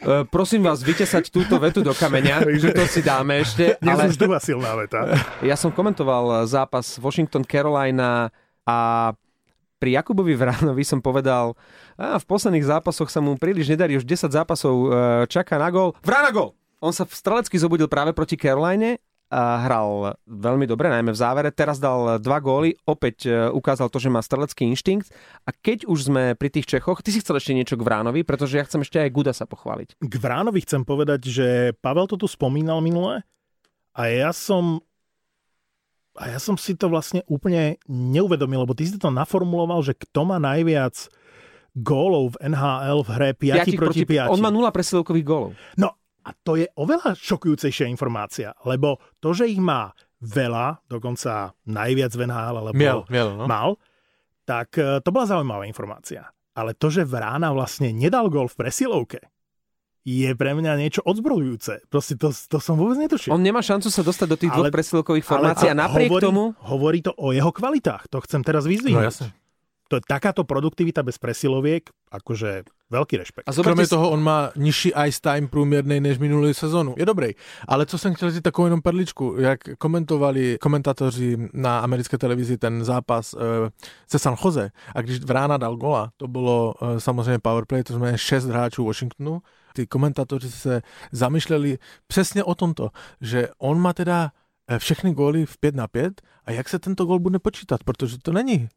Uh, 0.00 0.24
prosím 0.28 0.64
vás, 0.64 0.80
vytesať 0.80 1.28
túto 1.28 1.60
vetu 1.60 1.84
do 1.84 1.92
kameňa, 1.92 2.48
že 2.62 2.72
to 2.72 2.84
si 2.88 3.04
dáme 3.04 3.44
ešte. 3.44 3.76
Ale... 3.84 4.08
Nie 4.08 4.40
silná 4.40 4.72
veta. 4.76 5.04
Ja 5.50 5.56
som 5.56 5.72
komentoval 5.72 6.44
zápas 6.48 6.96
Washington-Carolina 7.00 8.32
a 8.64 8.78
pri 9.80 9.96
Jakubovi 9.96 10.36
Vránovi 10.36 10.84
som 10.84 11.00
povedal, 11.00 11.56
a 11.96 12.20
v 12.20 12.24
posledných 12.28 12.68
zápasoch 12.68 13.08
sa 13.08 13.24
mu 13.24 13.40
príliš 13.40 13.72
nedarí, 13.72 13.96
už 13.96 14.04
10 14.04 14.28
zápasov 14.28 14.92
čaká 15.24 15.56
na 15.56 15.72
gol. 15.72 15.96
Vrána 16.04 16.28
gol! 16.36 16.59
On 16.80 16.92
sa 16.96 17.04
strelecky 17.04 17.60
zobudil 17.60 17.88
práve 17.92 18.16
proti 18.16 18.40
Caroline 18.40 18.96
a 19.30 19.62
hral 19.62 20.18
veľmi 20.26 20.66
dobre, 20.66 20.90
najmä 20.90 21.14
v 21.14 21.20
závere. 21.22 21.54
Teraz 21.54 21.78
dal 21.78 22.18
dva 22.18 22.42
góly, 22.42 22.74
opäť 22.82 23.30
e, 23.30 23.46
ukázal 23.54 23.86
to, 23.86 24.02
že 24.02 24.10
má 24.10 24.18
strelecký 24.18 24.66
inštinkt. 24.66 25.06
A 25.46 25.54
keď 25.54 25.86
už 25.86 26.10
sme 26.10 26.34
pri 26.34 26.50
tých 26.50 26.66
Čechoch, 26.66 26.98
ty 26.98 27.14
si 27.14 27.22
chcel 27.22 27.38
ešte 27.38 27.54
niečo 27.54 27.78
k 27.78 27.86
Vránovi, 27.86 28.26
pretože 28.26 28.58
ja 28.58 28.66
chcem 28.66 28.82
ešte 28.82 28.98
aj 28.98 29.14
Guda 29.14 29.30
sa 29.30 29.46
pochváliť. 29.46 30.02
K 30.02 30.14
Vránovi 30.18 30.66
chcem 30.66 30.82
povedať, 30.82 31.30
že 31.30 31.46
Pavel 31.78 32.10
to 32.10 32.18
tu 32.18 32.26
spomínal 32.26 32.82
minule 32.82 33.22
a 33.94 34.02
ja 34.10 34.34
som 34.34 34.82
a 36.18 36.34
ja 36.34 36.42
som 36.42 36.58
si 36.58 36.74
to 36.74 36.90
vlastne 36.90 37.22
úplne 37.30 37.78
neuvedomil, 37.86 38.66
lebo 38.66 38.74
ty 38.74 38.82
si 38.82 38.98
to 38.98 39.14
naformuloval, 39.14 39.78
že 39.86 39.94
kto 39.94 40.26
má 40.26 40.42
najviac 40.42 41.06
gólov 41.78 42.34
v 42.34 42.50
NHL 42.50 42.98
v 43.06 43.10
hre 43.14 43.30
5 43.38 43.78
proti 43.78 44.02
5. 44.02 44.34
On 44.34 44.42
má 44.42 44.50
0 44.50 44.66
presilovkových 44.74 45.26
gólov. 45.26 45.54
No 45.78 45.99
a 46.20 46.30
to 46.34 46.56
je 46.56 46.66
oveľa 46.74 47.12
šokujúcejšia 47.14 47.86
informácia, 47.86 48.52
lebo 48.62 48.96
to, 49.18 49.32
že 49.32 49.46
ich 49.46 49.58
má 49.58 49.90
veľa, 50.20 50.84
dokonca 50.84 51.56
najviac 51.64 52.12
v 52.12 52.22
NHL, 52.24 52.54
alebo 52.56 52.76
miel, 52.76 53.00
miel, 53.08 53.28
no? 53.34 53.48
mal, 53.48 53.80
tak 54.44 54.76
e, 54.76 55.00
to 55.00 55.08
bola 55.08 55.24
zaujímavá 55.24 55.64
informácia. 55.64 56.28
Ale 56.52 56.74
to, 56.74 56.90
že 56.90 57.06
Vrána 57.06 57.54
vlastne 57.54 57.88
nedal 57.88 58.28
gol 58.28 58.44
v 58.44 58.58
presilovke, 58.58 59.20
je 60.00 60.32
pre 60.32 60.52
mňa 60.52 60.76
niečo 60.76 61.04
odzbrojujúce. 61.04 61.86
Proste 61.88 62.16
to, 62.16 62.32
to 62.32 62.56
som 62.56 62.74
vôbec 62.74 62.96
netušil. 62.98 63.32
On 63.32 63.40
nemá 63.40 63.60
šancu 63.60 63.92
sa 63.92 64.00
dostať 64.00 64.26
do 64.26 64.36
tých 64.36 64.50
dvoch 64.50 64.68
Ale- 64.68 64.74
presilovkových 64.74 65.24
formácií 65.24 65.68
a 65.68 65.76
to 65.76 65.80
napriek 65.84 66.08
hovorí, 66.08 66.24
tomu... 66.24 66.42
Hovorí 66.64 66.98
to 67.00 67.12
o 67.16 67.32
jeho 67.32 67.52
kvalitách. 67.52 68.08
To 68.08 68.20
chcem 68.20 68.40
teraz 68.40 68.64
No 68.64 68.72
vyzdvihnúť. 68.72 69.06
jasne. 69.06 69.28
To 69.90 69.98
je 69.98 70.06
takáto 70.06 70.46
produktivita 70.46 71.02
bez 71.02 71.18
presiloviek, 71.18 71.90
akože 72.14 72.62
veľký 72.90 73.14
rešpekt. 73.18 73.42
A 73.46 73.52
zoberte 73.52 73.74
Kromě 73.74 73.86
si- 73.86 73.90
toho 73.90 74.10
on 74.10 74.22
má 74.22 74.50
nižší 74.56 74.92
ice 75.06 75.20
time 75.20 75.48
průměrný 75.48 76.00
než 76.00 76.18
minulý 76.18 76.54
sezonu. 76.54 76.94
Je 76.98 77.06
dobrý. 77.06 77.34
Ale 77.68 77.86
co 77.86 77.98
jsem 77.98 78.14
chtěl 78.14 78.30
říct 78.30 78.42
takovou 78.42 78.66
jenom 78.66 78.82
perličku, 78.82 79.34
jak 79.38 79.58
komentovali 79.78 80.58
komentatoři 80.60 81.48
na 81.52 81.78
americké 81.80 82.18
televizi 82.18 82.58
ten 82.58 82.84
zápas 82.84 83.34
uh, 83.34 83.40
se 84.06 84.18
San 84.18 84.36
Jose 84.44 84.70
a 84.94 85.02
když 85.02 85.20
Vrána 85.20 85.56
dal 85.56 85.76
gola, 85.76 86.10
to 86.16 86.28
bylo 86.28 86.74
uh, 86.82 86.98
samozřejmě 86.98 87.38
powerplay, 87.38 87.82
to 87.82 87.92
znamená 87.92 88.16
6 88.16 88.44
hráčů 88.44 88.84
Washingtonu, 88.86 89.42
ty 89.74 89.86
komentatoři 89.86 90.50
se 90.50 90.82
zamýšleli 91.12 91.78
přesně 92.06 92.44
o 92.44 92.54
tomto, 92.54 92.88
že 93.20 93.48
on 93.58 93.78
má 93.80 93.92
teda 93.92 94.30
eh, 94.68 94.78
všechny 94.78 95.14
góly 95.14 95.46
v 95.46 95.58
5 95.58 95.74
na 95.74 95.88
5 95.88 96.22
a 96.44 96.50
jak 96.52 96.68
se 96.68 96.78
tento 96.78 97.04
gól 97.04 97.18
bude 97.18 97.38
počítat, 97.38 97.84
protože 97.84 98.18
to 98.22 98.32
není 98.32 98.68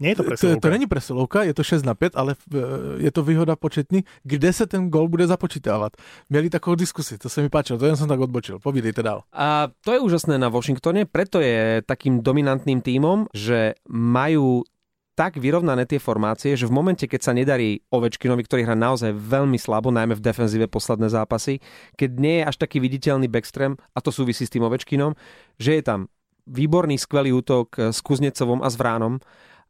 Nie 0.00 0.10
je 0.10 0.16
to 0.16 0.22
to, 0.22 0.28
presilovka. 0.28 0.60
to 0.60 0.70
není 0.72 0.86
presilovka, 0.86 1.38
je 1.42 1.54
to 1.54 1.62
6 1.62 1.84
na 1.84 1.94
5, 1.94 2.16
ale 2.16 2.34
v- 2.34 3.04
je 3.04 3.10
to 3.12 3.20
výhoda 3.22 3.56
početný, 3.56 4.04
kde 4.24 4.52
se 4.52 4.66
ten 4.66 4.88
gol 4.88 5.08
bude 5.08 5.26
započítávat. 5.26 5.92
Měli 6.30 6.50
takovou 6.50 6.74
diskusi, 6.74 7.18
to 7.18 7.28
se 7.28 7.42
mi 7.42 7.48
páčilo, 7.48 7.78
to 7.78 7.86
jen 7.86 7.96
jsem 7.96 8.08
tak 8.08 8.20
odbočil. 8.20 8.58
Povídejte 8.58 9.02
dál. 9.02 9.22
A 9.32 9.68
to 9.84 9.92
je 9.92 10.00
úžasné 10.00 10.38
na 10.38 10.48
Washingtone, 10.48 11.04
preto 11.04 11.40
je 11.40 11.82
takým 11.86 12.24
dominantným 12.24 12.80
tímom, 12.80 13.26
že 13.34 13.74
majú 13.88 14.64
tak 15.14 15.36
vyrovnané 15.36 15.84
tie 15.84 16.00
formácie, 16.00 16.56
že 16.56 16.64
v 16.64 16.72
momente, 16.72 17.04
keď 17.04 17.20
sa 17.20 17.36
nedarí 17.36 17.84
Ovečkinovi, 17.92 18.40
ktorý 18.40 18.64
hrá 18.64 18.72
naozaj 18.72 19.12
veľmi 19.12 19.60
slabo, 19.60 19.92
najmä 19.92 20.16
v 20.16 20.24
defenzíve 20.24 20.64
posledné 20.64 21.12
zápasy, 21.12 21.60
keď 22.00 22.10
nie 22.16 22.40
je 22.40 22.48
až 22.48 22.56
taký 22.56 22.80
viditeľný 22.80 23.28
backstream, 23.28 23.76
a 23.92 24.00
to 24.00 24.08
súvisí 24.08 24.48
s 24.48 24.52
tým 24.54 24.64
Ovečkinom, 24.64 25.12
že 25.60 25.76
je 25.76 25.82
tam 25.84 26.08
výborný, 26.48 26.96
skvelý 26.96 27.36
útok 27.36 27.92
s 27.92 28.00
Kuznecovom 28.00 28.64
a 28.64 28.72
s 28.72 28.80
Vránom 28.80 29.20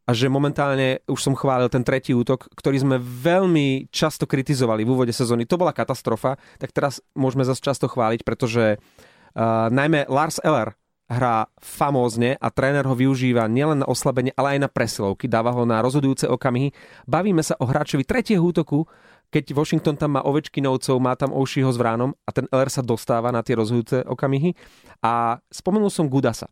a 0.05 0.11
že 0.17 0.27
momentálne 0.27 1.05
už 1.05 1.19
som 1.21 1.37
chválil 1.37 1.69
ten 1.69 1.85
tretí 1.85 2.11
útok, 2.11 2.49
ktorý 2.57 2.81
sme 2.81 2.97
veľmi 2.99 3.93
často 3.93 4.25
kritizovali 4.25 4.81
v 4.81 4.91
úvode 4.91 5.13
sezóny. 5.13 5.45
To 5.45 5.61
bola 5.61 5.75
katastrofa, 5.75 6.41
tak 6.57 6.73
teraz 6.73 6.99
môžeme 7.13 7.45
zase 7.45 7.61
často 7.61 7.85
chváliť, 7.85 8.25
pretože 8.25 8.81
uh, 8.81 9.69
najmä 9.69 10.09
Lars 10.09 10.41
Eller 10.41 10.73
hrá 11.11 11.51
famózne 11.59 12.39
a 12.39 12.47
tréner 12.47 12.87
ho 12.87 12.95
využíva 12.95 13.43
nielen 13.51 13.83
na 13.83 13.87
oslabenie, 13.87 14.31
ale 14.39 14.57
aj 14.57 14.59
na 14.63 14.69
presilovky, 14.71 15.27
dáva 15.27 15.51
ho 15.51 15.67
na 15.67 15.83
rozhodujúce 15.83 16.23
okamihy. 16.31 16.71
Bavíme 17.03 17.43
sa 17.43 17.59
o 17.59 17.67
hráčovi 17.67 18.07
tretieho 18.07 18.39
útoku, 18.39 18.87
keď 19.31 19.55
Washington 19.55 19.95
tam 19.95 20.19
má 20.19 20.21
Ovečkinovcov, 20.27 20.99
má 20.99 21.15
tam 21.15 21.31
Oušiho 21.31 21.71
s 21.71 21.79
Vránom 21.79 22.11
a 22.27 22.35
ten 22.35 22.47
Eller 22.51 22.67
sa 22.67 22.83
dostáva 22.83 23.31
na 23.31 23.39
tie 23.39 23.55
rozhodujúce 23.55 24.03
okamihy. 24.03 24.55
A 24.99 25.39
spomenul 25.47 25.87
som 25.87 26.11
Gudasa. 26.11 26.51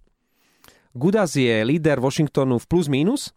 Gudas 0.96 1.36
je 1.36 1.60
líder 1.68 2.00
Washingtonu 2.00 2.56
v 2.56 2.66
plus-minus. 2.66 3.36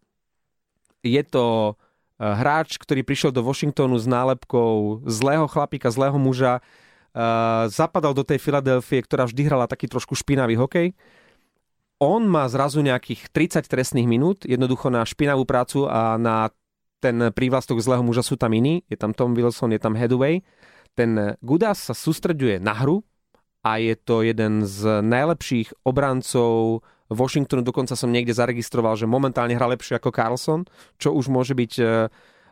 Je 1.02 1.22
to 1.26 1.74
eh, 1.74 2.24
hráč, 2.24 2.78
ktorý 2.78 3.02
prišiel 3.02 3.30
do 3.34 3.42
Washingtonu 3.42 3.98
s 3.98 4.06
nálepkou 4.06 5.02
zlého 5.06 5.46
chlapíka, 5.50 5.90
zlého 5.90 6.16
muža. 6.16 6.62
Eh, 7.12 7.68
Zapadal 7.68 8.14
do 8.14 8.24
tej 8.24 8.40
Filadelfie, 8.40 9.02
ktorá 9.04 9.28
vždy 9.28 9.42
hrala 9.46 9.66
taký 9.68 9.90
trošku 9.90 10.16
špinavý 10.16 10.56
hokej. 10.56 10.94
On 12.02 12.22
má 12.26 12.50
zrazu 12.50 12.82
nejakých 12.82 13.30
30 13.30 13.70
trestných 13.70 14.10
minút, 14.10 14.42
jednoducho 14.42 14.90
na 14.90 15.06
špinavú 15.06 15.46
prácu 15.46 15.86
a 15.86 16.18
na 16.18 16.50
ten 16.98 17.30
prívlastok 17.34 17.82
zlého 17.82 18.02
muža 18.02 18.22
sú 18.22 18.38
tam 18.38 18.54
iní. 18.54 18.86
Je 18.86 18.94
tam 18.94 19.10
Tom 19.14 19.34
Wilson, 19.34 19.74
je 19.74 19.82
tam 19.82 19.98
Headway. 19.98 20.46
Ten 20.94 21.34
Gudas 21.42 21.90
sa 21.90 21.94
sústreďuje 21.94 22.62
na 22.62 22.74
hru 22.78 23.02
a 23.62 23.78
je 23.78 23.94
to 23.98 24.22
jeden 24.22 24.62
z 24.66 25.02
najlepších 25.02 25.86
obrancov 25.86 26.82
Washingtonu. 27.14 27.62
Dokonca 27.62 27.94
som 27.94 28.11
niekde 28.11 28.35
zaregistroval, 28.35 28.96
že 28.96 29.09
momentálne 29.09 29.55
hrá 29.55 29.68
lepšie 29.70 29.96
ako 29.96 30.11
Carlson, 30.11 30.64
čo 30.98 31.12
už 31.12 31.29
môže 31.29 31.55
byť 31.55 31.72
e, 31.79 31.85
e, 31.85 31.88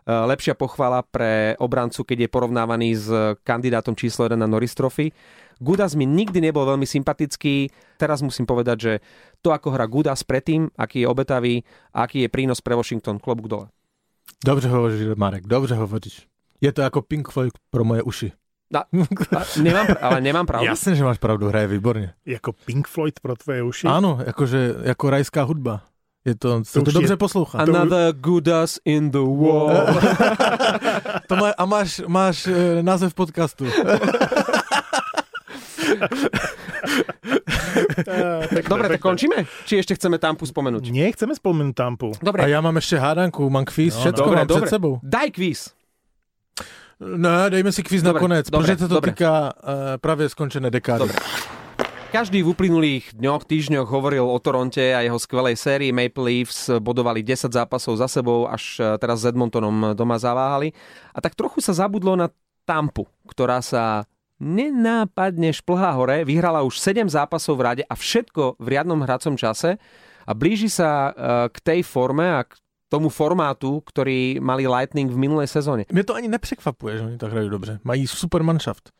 lepšia 0.06 0.54
pochvala 0.54 1.02
pre 1.02 1.56
obrancu, 1.58 2.04
keď 2.04 2.26
je 2.26 2.32
porovnávaný 2.32 2.88
s 2.96 3.06
kandidátom 3.42 3.96
číslo 3.96 4.28
1 4.28 4.36
na 4.36 4.48
Norris 4.48 4.76
Trophy. 4.76 5.12
Gudas 5.60 5.92
mi 5.92 6.08
nikdy 6.08 6.40
nebol 6.40 6.64
veľmi 6.64 6.88
sympatický. 6.88 7.68
Teraz 8.00 8.24
musím 8.24 8.48
povedať, 8.48 8.76
že 8.80 8.92
to, 9.44 9.52
ako 9.52 9.76
hrá 9.76 9.84
Gudas 9.84 10.24
predtým, 10.24 10.72
aký 10.72 11.04
je 11.04 11.10
obetavý, 11.10 11.60
aký 11.92 12.24
je 12.24 12.32
prínos 12.32 12.64
pre 12.64 12.72
Washington, 12.72 13.20
klobúk 13.20 13.48
dole. 13.48 13.68
Dobře 14.44 14.68
hovoříš, 14.68 15.16
Marek, 15.16 15.46
dobře 15.46 15.74
hovoříš. 15.74 16.26
Je 16.60 16.72
to 16.72 16.82
jako 16.82 17.02
Pink 17.02 17.28
Floyd 17.28 17.52
pro 17.70 17.84
moje 17.84 18.02
uši. 18.02 18.32
A, 18.74 18.78
a 19.36 19.42
nemám, 19.62 19.86
ale 20.00 20.20
nemám 20.20 20.46
pravdu. 20.46 20.66
Jasně, 20.66 20.94
že 20.94 21.04
máš 21.04 21.18
pravdu, 21.18 21.48
hraje 21.48 21.66
výborně. 21.66 22.12
Jako 22.26 22.52
Pink 22.52 22.88
Floyd 22.88 23.20
pro 23.20 23.36
tvoje 23.36 23.62
uši. 23.62 23.86
Ano, 23.86 24.18
jakože, 24.26 24.74
jako 24.82 25.10
rajská 25.10 25.42
hudba. 25.42 25.80
Je 26.24 26.34
to, 26.34 26.62
To 26.72 26.82
to, 26.82 26.90
dobře 26.92 27.12
je- 27.12 27.16
poslouchá. 27.16 27.58
Another 27.58 28.12
Gudas 28.14 28.78
in 28.84 29.10
the 29.10 29.18
wall. 29.18 29.70
to 31.28 31.36
má, 31.36 31.50
a 31.58 31.64
máš, 31.64 32.02
máš 32.06 32.46
eh, 32.46 32.82
název 32.82 33.14
podcastu. 33.14 33.66
Dobre, 38.68 38.86
tak 38.88 39.00
končíme? 39.00 39.46
Či 39.66 39.80
ešte 39.82 39.94
chceme 39.96 40.18
Tampu 40.18 40.46
spomenúť? 40.46 40.90
Nie, 40.90 41.10
chceme 41.12 41.34
spomenúť 41.34 41.74
Tampu. 41.74 42.12
Dobre, 42.22 42.42
A 42.42 42.46
já 42.46 42.60
mám 42.60 42.76
ještě 42.76 42.96
hádanku, 42.98 43.50
mám 43.50 43.64
kvíz, 43.64 43.94
No, 43.94 44.00
všetko 44.00 44.22
dobre, 44.22 44.36
mám 44.36 44.46
dobre. 44.46 44.62
před 44.62 44.70
sebou. 44.70 45.00
daj 45.02 45.30
kvíz. 45.30 45.70
Ne, 47.00 47.50
dejme 47.50 47.72
si 47.72 47.82
kvíz 47.82 48.02
Dobre, 48.02 48.20
nakonec, 48.20 48.50
dobre, 48.50 48.66
protože 48.66 48.78
se 48.78 48.88
to 48.88 48.94
dobre. 48.94 49.10
týká 49.10 49.52
uh, 49.56 49.70
právě 50.00 50.28
skončené 50.28 50.70
dekády. 50.70 50.98
Dobre. 50.98 51.16
Každý 52.10 52.42
v 52.42 52.58
uplynulých 52.58 53.14
dňoch, 53.14 53.46
týždňoch 53.46 53.86
hovoril 53.86 54.26
o 54.26 54.38
Toronte 54.42 54.82
a 54.82 55.00
jeho 55.00 55.14
skvelej 55.14 55.54
sérii. 55.54 55.94
Maple 55.94 56.26
Leafs 56.26 56.66
bodovali 56.82 57.22
10 57.22 57.54
zápasov 57.54 58.02
za 58.02 58.10
sebou, 58.10 58.50
až 58.50 58.82
e, 58.82 58.98
teraz 58.98 59.22
s 59.22 59.30
Edmontonom 59.30 59.94
doma 59.94 60.18
zaváhali. 60.18 60.74
A 61.14 61.22
tak 61.22 61.38
trochu 61.38 61.62
sa 61.62 61.70
zabudlo 61.70 62.18
na 62.18 62.26
Tampu, 62.66 63.06
ktorá 63.30 63.62
sa 63.62 64.10
nenápadne 64.42 65.54
šplhá 65.54 65.94
hore, 65.94 66.26
vyhrala 66.26 66.66
už 66.66 66.82
7 66.82 67.06
zápasov 67.06 67.54
v 67.54 67.62
rade 67.62 67.84
a 67.86 67.94
všetko 67.94 68.58
v 68.58 68.66
riadnom 68.66 68.98
hracom 69.06 69.38
čase 69.38 69.78
a 70.26 70.32
blíži 70.34 70.66
sa 70.66 70.90
e, 70.90 71.10
k 71.54 71.56
tej 71.62 71.80
forme 71.86 72.26
a 72.26 72.42
k 72.42 72.58
tomu 72.90 73.06
formátu, 73.08 73.80
ktorý 73.86 74.42
mali 74.42 74.66
Lightning 74.66 75.06
v 75.06 75.16
minulej 75.16 75.46
sezóne. 75.46 75.86
Mě 75.92 76.04
to 76.04 76.14
ani 76.14 76.28
nepřekvapuje, 76.28 76.98
že 76.98 77.04
oni 77.04 77.18
tak 77.18 77.32
hrají 77.32 77.50
dobře. 77.50 77.78
Mají 77.84 78.06
super 78.06 78.42
manšaft. 78.42 78.90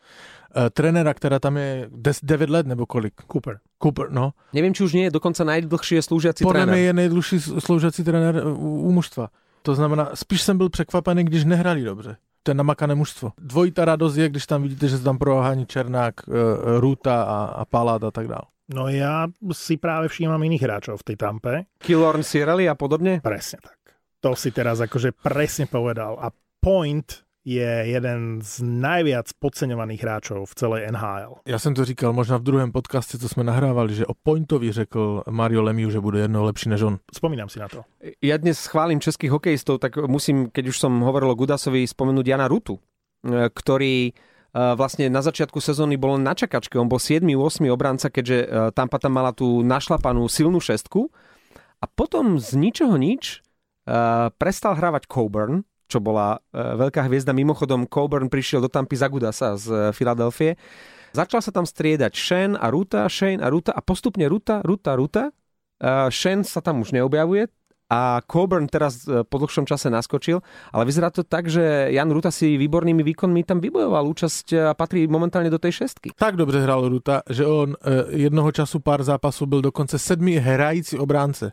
Uh, 0.57 0.71
trenéra, 0.71 1.15
která 1.15 1.39
tam 1.39 1.57
je 1.57 1.91
9 2.23 2.51
let 2.51 2.67
nebo 2.67 2.87
kolik. 2.87 3.15
Cooper. 3.33 3.59
Cooper, 3.83 4.11
no. 4.11 4.33
Neviem, 4.53 4.75
či 4.75 4.83
už 4.85 4.93
nie 4.93 5.05
je 5.07 5.15
dokonca 5.15 5.45
najdlhšie 5.45 6.03
slúžiaci 6.03 6.43
Podle 6.43 6.67
tréner. 6.67 6.75
mě 6.75 6.83
je 6.83 6.93
nejdlužší 6.93 7.41
sloužací 7.41 8.05
trenér 8.05 8.47
uh, 8.47 8.59
u, 8.59 8.83
u 8.83 8.91
mužstva. 8.93 9.29
To 9.63 9.75
znamená, 9.75 10.11
spíš 10.15 10.43
jsem 10.43 10.59
byl 10.59 10.69
překvapený, 10.69 11.25
když 11.25 11.45
nehrali 11.45 11.83
dobře. 11.83 12.17
To 12.43 12.51
je 12.51 12.55
namakané 12.55 12.95
mužstvo. 12.95 13.33
Dvojitá 13.39 13.85
radost 13.85 14.17
je, 14.17 14.29
když 14.29 14.47
tam 14.47 14.63
vidíte, 14.63 14.89
že 14.89 14.99
se 14.99 15.05
tam 15.05 15.19
prohání 15.19 15.67
Černák, 15.67 16.15
uh, 16.27 16.35
Ruta 16.81 17.23
a, 17.23 17.45
a 17.45 17.65
Palát 17.65 18.05
a 18.05 18.11
tak 18.11 18.29
dále. 18.29 18.47
No 18.71 18.87
ja 18.87 19.27
si 19.51 19.75
práve 19.83 20.07
všímam 20.07 20.39
iných 20.47 20.63
hráčov 20.63 21.03
v 21.03 21.07
tej 21.11 21.17
Tampe. 21.19 21.67
Killorn 21.83 22.23
Sirelli 22.23 22.71
a 22.71 22.79
podobne? 22.79 23.19
Presne 23.19 23.59
tak. 23.59 23.75
To 24.21 24.37
si 24.37 24.53
teraz 24.53 24.85
akože 24.85 25.17
presne 25.17 25.65
povedal. 25.65 26.21
A 26.21 26.29
Point 26.61 27.25
je 27.41 27.73
jeden 27.89 28.45
z 28.45 28.61
najviac 28.61 29.33
podceňovaných 29.41 30.01
hráčov 30.05 30.45
v 30.45 30.55
celej 30.55 30.93
NHL. 30.93 31.41
Já 31.47 31.59
jsem 31.59 31.75
to 31.75 31.85
říkal 31.85 32.13
možná 32.13 32.37
v 32.37 32.43
druhém 32.43 32.73
podcastě, 32.73 33.19
co 33.19 33.29
jsme 33.29 33.45
nahrávali, 33.45 33.95
že 33.95 34.07
o 34.07 34.15
Pointovi 34.15 34.73
řekl 34.73 35.23
Mario 35.31 35.63
Lemieux, 35.63 35.93
že 35.93 36.01
bude 36.01 36.21
jednou 36.21 36.45
lepší 36.45 36.69
než 36.69 36.83
on. 36.83 36.99
Spomínam 37.15 37.49
si 37.49 37.59
na 37.59 37.69
to. 37.69 37.85
Ja 38.21 38.37
dnes 38.37 38.61
chválim 38.69 39.01
českých 39.01 39.33
hokejistov, 39.33 39.81
tak 39.81 39.97
musím, 39.97 40.53
keď 40.53 40.69
už 40.69 40.77
som 40.77 40.93
hovoril 41.01 41.33
o 41.33 41.39
Gudasovi, 41.39 41.89
spomenúť 41.89 42.27
Jana 42.29 42.45
Rutu, 42.45 42.77
e, 42.77 43.49
ktorý 43.49 43.97
e, 44.09 44.13
vlastne 44.53 45.09
na 45.09 45.25
začiatku 45.25 45.65
sezóny 45.65 45.97
bol 45.97 46.21
na 46.21 46.37
čakačke. 46.37 46.77
On 46.77 46.89
bol 46.93 47.01
7. 47.01 47.25
8. 47.25 47.73
obranca, 47.73 48.13
keďže 48.13 48.39
e, 48.45 48.47
Tampa 48.77 49.01
tam 49.01 49.17
mala 49.17 49.33
tú 49.33 49.65
našlapanú 49.65 50.29
silnú 50.29 50.61
šestku. 50.61 51.09
A 51.81 51.89
potom 51.89 52.37
z 52.37 52.61
ničoho 52.61 53.01
nič 53.01 53.41
prestal 54.37 54.77
hrávať 54.77 55.09
Coburn, 55.09 55.65
čo 55.91 55.99
bola 55.99 56.39
e, 56.39 56.55
veľká 56.55 57.11
hviezda. 57.11 57.35
Mimochodom, 57.35 57.91
Coburn 57.91 58.31
prišiel 58.31 58.63
do 58.63 58.71
Tampy 58.71 58.95
za 58.95 59.11
Gudasa 59.11 59.59
z 59.59 59.67
e, 59.67 59.77
Filadelfie. 59.91 60.55
Začal 61.11 61.43
sa 61.43 61.51
tam 61.51 61.67
striedať 61.67 62.15
Shen 62.15 62.55
a 62.55 62.71
Ruta, 62.71 63.11
Shane 63.11 63.43
a 63.43 63.51
Ruta 63.51 63.75
a 63.75 63.83
postupne 63.83 64.31
Ruta, 64.31 64.63
Ruta, 64.63 64.95
Ruta. 64.95 65.35
Uh, 65.81 66.07
Shen 66.13 66.47
sa 66.47 66.63
tam 66.63 66.87
už 66.87 66.95
neobjavuje 66.95 67.51
a 67.91 68.23
Coburn 68.23 68.71
teraz 68.71 69.03
po 69.03 69.37
dlhšom 69.43 69.67
čase 69.67 69.91
naskočil, 69.91 70.39
ale 70.71 70.87
vyzerá 70.87 71.11
to 71.11 71.27
tak, 71.27 71.51
že 71.51 71.91
Jan 71.91 72.07
Ruta 72.15 72.31
si 72.31 72.55
výbornými 72.55 73.03
výkonmi 73.03 73.43
tam 73.43 73.59
vybojoval 73.59 74.07
účasť 74.07 74.47
a 74.71 74.73
patrí 74.79 75.11
momentálne 75.11 75.51
do 75.51 75.59
tej 75.59 75.83
šestky. 75.83 76.15
Tak 76.15 76.39
dobře 76.39 76.63
hrál 76.63 76.87
Ruta, 76.87 77.27
že 77.27 77.43
on 77.43 77.75
eh, 77.75 78.23
jednoho 78.31 78.53
času 78.53 78.79
pár 78.79 79.03
zápasů 79.03 79.47
byl 79.47 79.61
dokonce 79.75 79.99
sedmý 79.99 80.39
hrající 80.39 80.99
obránce. 80.99 81.51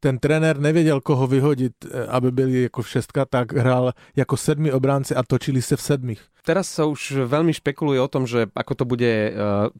Ten 0.00 0.18
trenér 0.18 0.58
nevěděl, 0.58 1.00
koho 1.00 1.26
vyhodit, 1.26 1.72
eh, 1.84 2.06
aby 2.06 2.32
byli 2.32 2.62
jako 2.62 2.82
šestka, 2.82 3.24
tak 3.24 3.52
hrál 3.52 3.92
jako 4.16 4.36
sedmi 4.36 4.72
obránci 4.72 5.14
a 5.14 5.22
točili 5.22 5.62
se 5.62 5.76
v 5.76 5.82
sedmých. 5.82 6.22
Teraz 6.48 6.72
sa 6.72 6.88
už 6.88 7.28
veľmi 7.28 7.52
špekuluje 7.52 8.00
o 8.00 8.08
tom, 8.08 8.24
že 8.24 8.48
ako 8.56 8.72
to 8.72 8.84
bude 8.88 9.04
eh, 9.04 9.32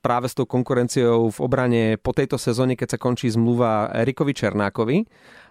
práve 0.04 0.28
s 0.28 0.36
tou 0.36 0.44
konkurenciou 0.44 1.32
v 1.32 1.38
obrane 1.40 1.96
po 1.96 2.12
tejto 2.12 2.36
sezóne, 2.36 2.76
keď 2.76 2.88
sa 2.92 2.98
končí 3.00 3.32
zmluva 3.32 3.88
Erikovi 3.96 4.36
Černákovi 4.36 5.08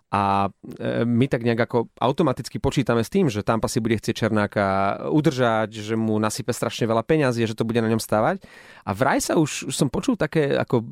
a 0.07 0.47
e, 0.79 1.03
my 1.03 1.27
tak 1.27 1.43
nejak 1.43 1.67
ako 1.67 1.91
automaticky 1.99 2.63
počítame 2.63 3.03
s 3.03 3.11
tým, 3.11 3.27
že 3.27 3.43
Tampa 3.43 3.67
si 3.67 3.83
bude 3.83 3.99
chcieť 3.99 4.15
Černáka 4.15 4.65
udržať, 5.11 5.75
že 5.83 5.99
mu 5.99 6.15
nasype 6.15 6.55
strašne 6.55 6.87
veľa 6.87 7.03
peňazí, 7.03 7.43
že 7.43 7.57
to 7.59 7.67
bude 7.67 7.83
na 7.83 7.91
ňom 7.91 7.99
stávať. 7.99 8.39
A 8.87 8.95
vraj 8.95 9.19
sa 9.19 9.35
už, 9.35 9.67
už 9.67 9.75
som 9.75 9.91
počul 9.91 10.15
také 10.15 10.55
ako 10.55 10.79
uh, 10.79 10.87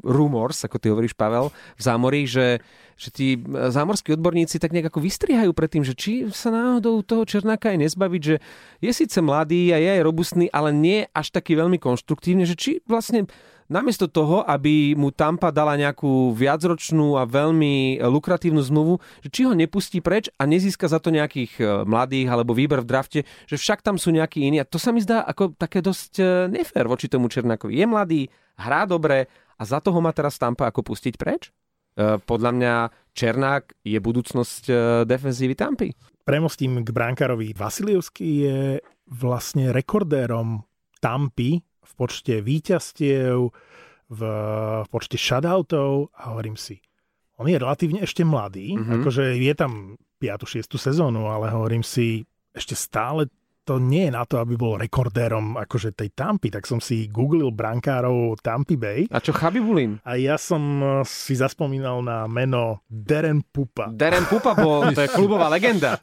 rumors, 0.00 0.64
ako 0.64 0.80
ty 0.80 0.88
hovoríš 0.88 1.12
Pavel, 1.12 1.52
v 1.76 1.82
zámorí, 1.84 2.24
že, 2.24 2.64
že 2.96 3.12
tí 3.12 3.36
zámorskí 3.44 4.16
odborníci 4.16 4.56
tak 4.56 4.72
nejak 4.72 4.88
ako 4.88 5.04
vystrihajú 5.04 5.52
pred 5.52 5.68
tým, 5.68 5.84
že 5.84 5.92
či 5.92 6.32
sa 6.32 6.48
náhodou 6.48 7.04
toho 7.04 7.28
Černáka 7.28 7.76
aj 7.76 7.92
nezbaviť, 7.92 8.22
že 8.24 8.40
je 8.80 8.92
síce 8.96 9.20
mladý 9.20 9.68
a 9.72 9.76
je 9.76 10.00
aj 10.00 10.02
robustný, 10.04 10.48
ale 10.48 10.72
nie 10.72 11.04
až 11.12 11.28
taký 11.28 11.60
veľmi 11.60 11.76
konštruktívne, 11.76 12.48
že 12.48 12.56
či 12.56 12.80
vlastne 12.88 13.28
namiesto 13.70 14.10
toho, 14.10 14.42
aby 14.42 14.98
mu 14.98 15.14
Tampa 15.14 15.54
dala 15.54 15.78
nejakú 15.78 16.34
viacročnú 16.34 17.14
a 17.14 17.24
veľmi 17.24 18.02
lukratívnu 18.02 18.58
zmluvu, 18.58 18.98
že 19.22 19.28
či 19.30 19.46
ho 19.46 19.54
nepustí 19.54 20.02
preč 20.02 20.26
a 20.34 20.44
nezíska 20.44 20.90
za 20.90 20.98
to 20.98 21.14
nejakých 21.14 21.52
e, 21.62 21.64
mladých 21.86 22.26
alebo 22.28 22.52
výber 22.52 22.82
v 22.82 22.90
drafte, 22.90 23.20
že 23.46 23.56
však 23.56 23.86
tam 23.86 23.96
sú 23.96 24.10
nejakí 24.10 24.42
iní. 24.42 24.58
A 24.58 24.66
to 24.66 24.76
sa 24.76 24.90
mi 24.90 24.98
zdá 24.98 25.22
ako 25.22 25.54
také 25.54 25.78
dosť 25.78 26.12
e, 26.18 26.24
nefér 26.50 26.90
voči 26.90 27.06
tomu 27.06 27.30
Černákovi. 27.30 27.78
Je 27.78 27.86
mladý, 27.86 28.20
hrá 28.58 28.84
dobre 28.84 29.30
a 29.54 29.62
za 29.62 29.78
toho 29.78 30.02
má 30.02 30.10
teraz 30.10 30.34
Tampa 30.36 30.66
ako 30.66 30.82
pustiť 30.82 31.14
preč? 31.14 31.54
E, 31.94 32.18
podľa 32.18 32.50
mňa 32.50 32.74
Černák 33.14 33.86
je 33.86 33.98
budúcnosť 34.02 34.64
defenzívy 35.06 35.54
Tampy. 35.54 35.94
Premostím 36.26 36.82
k 36.82 36.90
bránkarovi. 36.90 37.54
Vasilievský 37.54 38.28
je 38.42 38.58
vlastne 39.10 39.74
rekordérom 39.74 40.62
Tampy 41.02 41.69
v 41.90 41.92
počte 41.98 42.38
výťastiev, 42.38 43.50
v, 44.10 44.20
počte 44.86 45.16
shoutoutov 45.18 46.14
a 46.14 46.34
hovorím 46.34 46.54
si, 46.54 46.78
on 47.40 47.48
je 47.48 47.56
relatívne 47.56 48.04
ešte 48.04 48.22
mladý, 48.22 48.76
mm-hmm. 48.76 48.94
akože 49.00 49.24
je 49.40 49.54
tam 49.56 49.96
5. 50.20 50.60
6. 50.60 50.68
sezónu, 50.76 51.26
ale 51.26 51.48
hovorím 51.50 51.80
si, 51.80 52.28
ešte 52.52 52.76
stále 52.76 53.30
to 53.64 53.78
nie 53.78 54.08
je 54.08 54.12
na 54.12 54.24
to, 54.24 54.40
aby 54.40 54.56
bol 54.56 54.80
rekordérom 54.80 55.54
akože 55.60 55.94
tej 55.94 56.10
Tampy, 56.16 56.50
tak 56.50 56.64
som 56.64 56.80
si 56.80 57.06
googlil 57.06 57.52
brankárov 57.52 58.40
Tampy 58.40 58.76
Bay. 58.76 59.00
A 59.12 59.20
čo 59.20 59.36
Chabibulín? 59.36 60.00
A 60.02 60.16
ja 60.16 60.40
som 60.40 60.62
eh, 60.80 60.88
si 61.06 61.36
zaspomínal 61.36 62.00
na 62.02 62.24
meno 62.26 62.82
Darren 62.88 63.44
Pupa. 63.44 63.92
Darren 63.92 64.26
Pupa 64.26 64.56
bol, 64.56 64.90
to 64.92 65.04
je 65.04 65.12
klubová 65.18 65.46
legenda. 65.52 66.00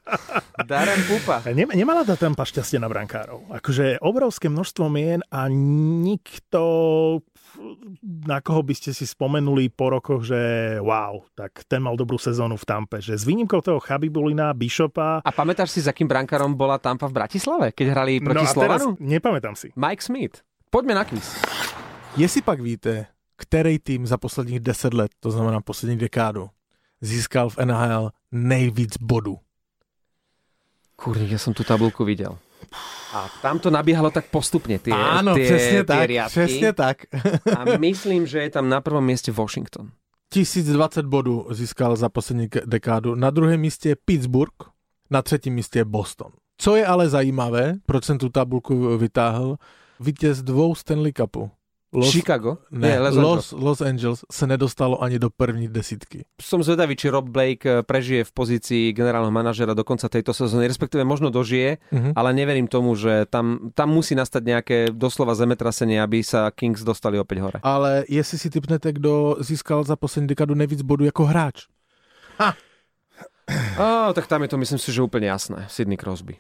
Darren 0.66 1.02
Pupa. 1.06 1.46
Nem, 1.54 1.70
nemala 1.74 2.02
tá 2.02 2.18
Tampa 2.18 2.46
šťastie 2.46 2.82
na 2.82 2.90
brankárov. 2.90 3.54
Akože 3.54 4.02
obrovské 4.02 4.50
množstvo 4.50 4.90
mien 4.90 5.22
a 5.30 5.46
nikto 5.52 6.62
na 8.04 8.42
koho 8.42 8.62
by 8.64 8.74
ste 8.74 8.94
si 8.94 9.06
spomenuli 9.08 9.70
po 9.74 9.94
rokoch, 9.94 10.26
že 10.26 10.38
wow, 10.80 11.26
tak 11.36 11.66
ten 11.66 11.82
mal 11.82 11.98
dobrú 11.98 12.16
sezónu 12.22 12.56
v 12.56 12.66
Tampe. 12.66 12.98
Že 13.02 13.14
s 13.18 13.24
výnimkou 13.26 13.62
toho 13.62 13.80
Chabibulina, 13.82 14.54
Bishopa... 14.54 15.20
A 15.26 15.32
pamätáš 15.34 15.74
si, 15.74 15.82
za 15.82 15.92
akým 15.92 16.08
brankárom 16.08 16.54
bola 16.54 16.78
Tampa 16.78 17.10
v 17.10 17.18
Bratislave, 17.18 17.74
keď 17.74 17.88
hrali 17.94 18.14
proti 18.22 18.46
no 18.46 18.54
Slovanu? 18.54 18.88
nepamätám 19.02 19.58
si. 19.58 19.74
Mike 19.74 20.04
Smith. 20.04 20.46
Poďme 20.70 20.94
na 20.94 21.04
quiz. 21.04 21.38
Jestli 22.18 22.42
pak 22.42 22.62
víte, 22.62 23.06
který 23.36 23.80
tým 23.80 24.08
za 24.08 24.18
posledních 24.18 24.60
10 24.60 24.94
let, 24.94 25.12
to 25.20 25.32
znamená 25.32 25.62
poslední 25.62 25.98
dekádu, 25.98 26.50
získal 27.02 27.50
v 27.50 27.58
NHL 27.58 28.10
nejvíc 28.32 28.98
bodů? 29.02 29.38
Kurník, 30.98 31.30
ja 31.30 31.38
som 31.38 31.54
tú 31.54 31.62
tabulku 31.62 32.02
videl. 32.02 32.42
A 33.14 33.30
tam 33.42 33.60
to 33.60 33.72
nabiehalo 33.72 34.12
tak 34.12 34.28
postupne, 34.28 34.76
tie, 34.80 34.92
Áno, 34.92 35.32
tie, 35.34 35.48
presne 35.48 35.80
tie 35.82 35.88
tak, 35.88 36.08
riadky. 36.12 36.34
presne 36.36 36.70
tak. 36.76 36.98
A 37.56 37.78
myslím, 37.80 38.28
že 38.28 38.44
je 38.44 38.50
tam 38.52 38.68
na 38.70 38.82
prvom 38.84 39.00
mieste 39.06 39.32
Washington. 39.32 39.92
1020 40.30 41.06
bodů 41.06 41.48
získal 41.52 41.96
za 41.96 42.10
poslední 42.10 42.48
dekádu. 42.66 43.16
Na 43.16 43.30
druhém 43.30 43.60
místě 43.60 43.90
je 43.90 43.96
Pittsburgh, 44.06 44.56
na 45.10 45.22
třetím 45.22 45.54
místě 45.54 45.80
je 45.80 45.86
Boston. 45.86 46.32
Co 46.58 46.76
je 46.76 46.86
ale 46.86 47.10
zajímavé, 47.10 47.74
proč 47.86 48.04
jsem 48.04 48.18
tu 48.18 48.30
tabulku 48.30 48.98
vytáhl, 48.98 49.58
vítěz 50.00 50.42
dvou 50.42 50.76
Stanley 50.76 51.14
Cupů. 51.14 51.52
Los, 51.94 52.12
Chicago? 52.12 52.58
ne, 52.72 53.00
Los 53.00 53.16
Los, 53.16 53.46
Los 53.52 53.80
Angeles 53.82 54.26
se 54.32 54.48
nedostalo 54.48 55.00
ani 55.04 55.20
do 55.20 55.30
první 55.30 55.68
desítky. 55.72 56.26
Som 56.42 56.60
zvedavý, 56.64 56.96
či 57.00 57.08
Rob 57.10 57.30
Blake 57.32 57.64
eh, 57.64 57.80
prežije 57.84 58.28
v 58.28 58.32
pozícii 58.32 58.84
generálneho 58.92 59.32
manažera 59.32 59.72
do 59.74 59.88
konca 59.88 60.12
tejto 60.12 60.36
sezóny, 60.36 60.68
respektíve 60.68 61.08
možno 61.08 61.32
dožije, 61.32 61.78
Mhm. 61.92 62.12
ale 62.16 62.34
neverím 62.36 62.68
tomu, 62.68 62.92
že 62.96 63.24
tam, 63.32 63.72
tam 63.72 63.90
musí 63.90 64.16
nastať 64.16 64.42
nejaké 64.44 64.78
doslova 64.92 65.32
zemetrasenie, 65.32 65.96
aby 65.98 66.20
sa 66.28 66.52
Kings 66.52 66.84
dostali 66.84 67.16
opäť 67.16 67.38
hore. 67.40 67.58
Ale 67.64 68.04
jestli 68.12 68.38
si 68.38 68.50
typnete, 68.52 68.92
kdo 68.92 69.40
získal 69.40 69.84
za 69.84 69.96
poslední 69.96 70.28
dekadu 70.28 70.54
nejvíc 70.56 70.82
bodů 70.84 71.06
jako 71.06 71.26
hráč. 71.26 71.72
Á, 73.80 74.14
tak 74.14 74.28
tam 74.28 74.42
je 74.44 74.48
to, 74.52 74.58
myslím 74.60 74.80
si, 74.80 74.92
že 74.92 75.00
úplne 75.00 75.32
jasné. 75.32 75.72
Sidney 75.72 75.96
Crosby. 75.96 76.36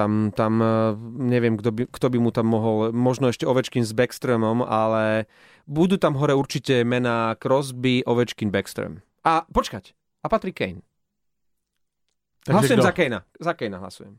Tam, 0.00 0.32
tam 0.32 0.64
eh, 0.64 0.96
neviem, 1.28 1.60
kto 1.60 1.68
by, 1.76 1.82
kto 1.92 2.06
by 2.08 2.18
mu 2.24 2.32
tam 2.32 2.48
mohol, 2.48 2.88
možno 2.96 3.28
ešte 3.28 3.44
Ovečkin 3.44 3.84
s 3.84 3.92
Backstromom, 3.92 4.64
ale 4.64 5.28
budú 5.68 6.00
tam 6.00 6.16
hore 6.16 6.32
určite 6.32 6.88
mená 6.88 7.36
Crosby, 7.36 8.00
Ovečkin, 8.08 8.48
Backstrom. 8.48 9.04
A 9.28 9.44
počkať, 9.44 9.92
a 10.24 10.26
Patrick 10.32 10.56
Kane. 10.56 10.80
Hlasujem 12.48 12.80
kdo? 12.80 12.88
za 12.88 12.92
Kanea. 12.96 13.20
Za 13.36 13.52
Kanea 13.52 13.78
hlasujem. 13.84 14.16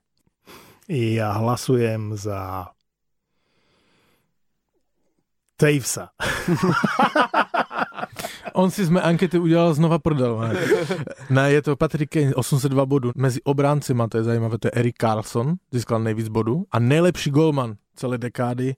Ja 0.85 1.33
hlasujem 1.33 2.13
za 2.13 2.69
Tavesa. 5.57 6.13
On 8.53 8.71
si 8.71 8.85
z 8.85 8.89
mé 8.89 9.01
ankety 9.01 9.39
udělal 9.39 9.73
znova 9.73 9.99
prdel. 9.99 10.37
Ne, 10.39 10.53
ne 11.29 11.51
je 11.51 11.61
to 11.61 11.75
Patrick 11.75 12.13
Kane, 12.13 12.35
802 12.35 12.85
bodů. 12.85 13.11
Mezi 13.15 13.41
obráncima, 13.43 14.07
to 14.07 14.17
je 14.17 14.23
zajímavé, 14.23 14.57
to 14.57 14.67
je 14.67 14.71
Eric 14.71 14.95
Carlson, 15.01 15.53
získal 15.71 15.99
nejvíc 15.99 16.27
bodů. 16.27 16.65
A 16.71 16.79
nejlepší 16.79 17.29
golman 17.29 17.75
celé 17.95 18.17
dekády, 18.17 18.75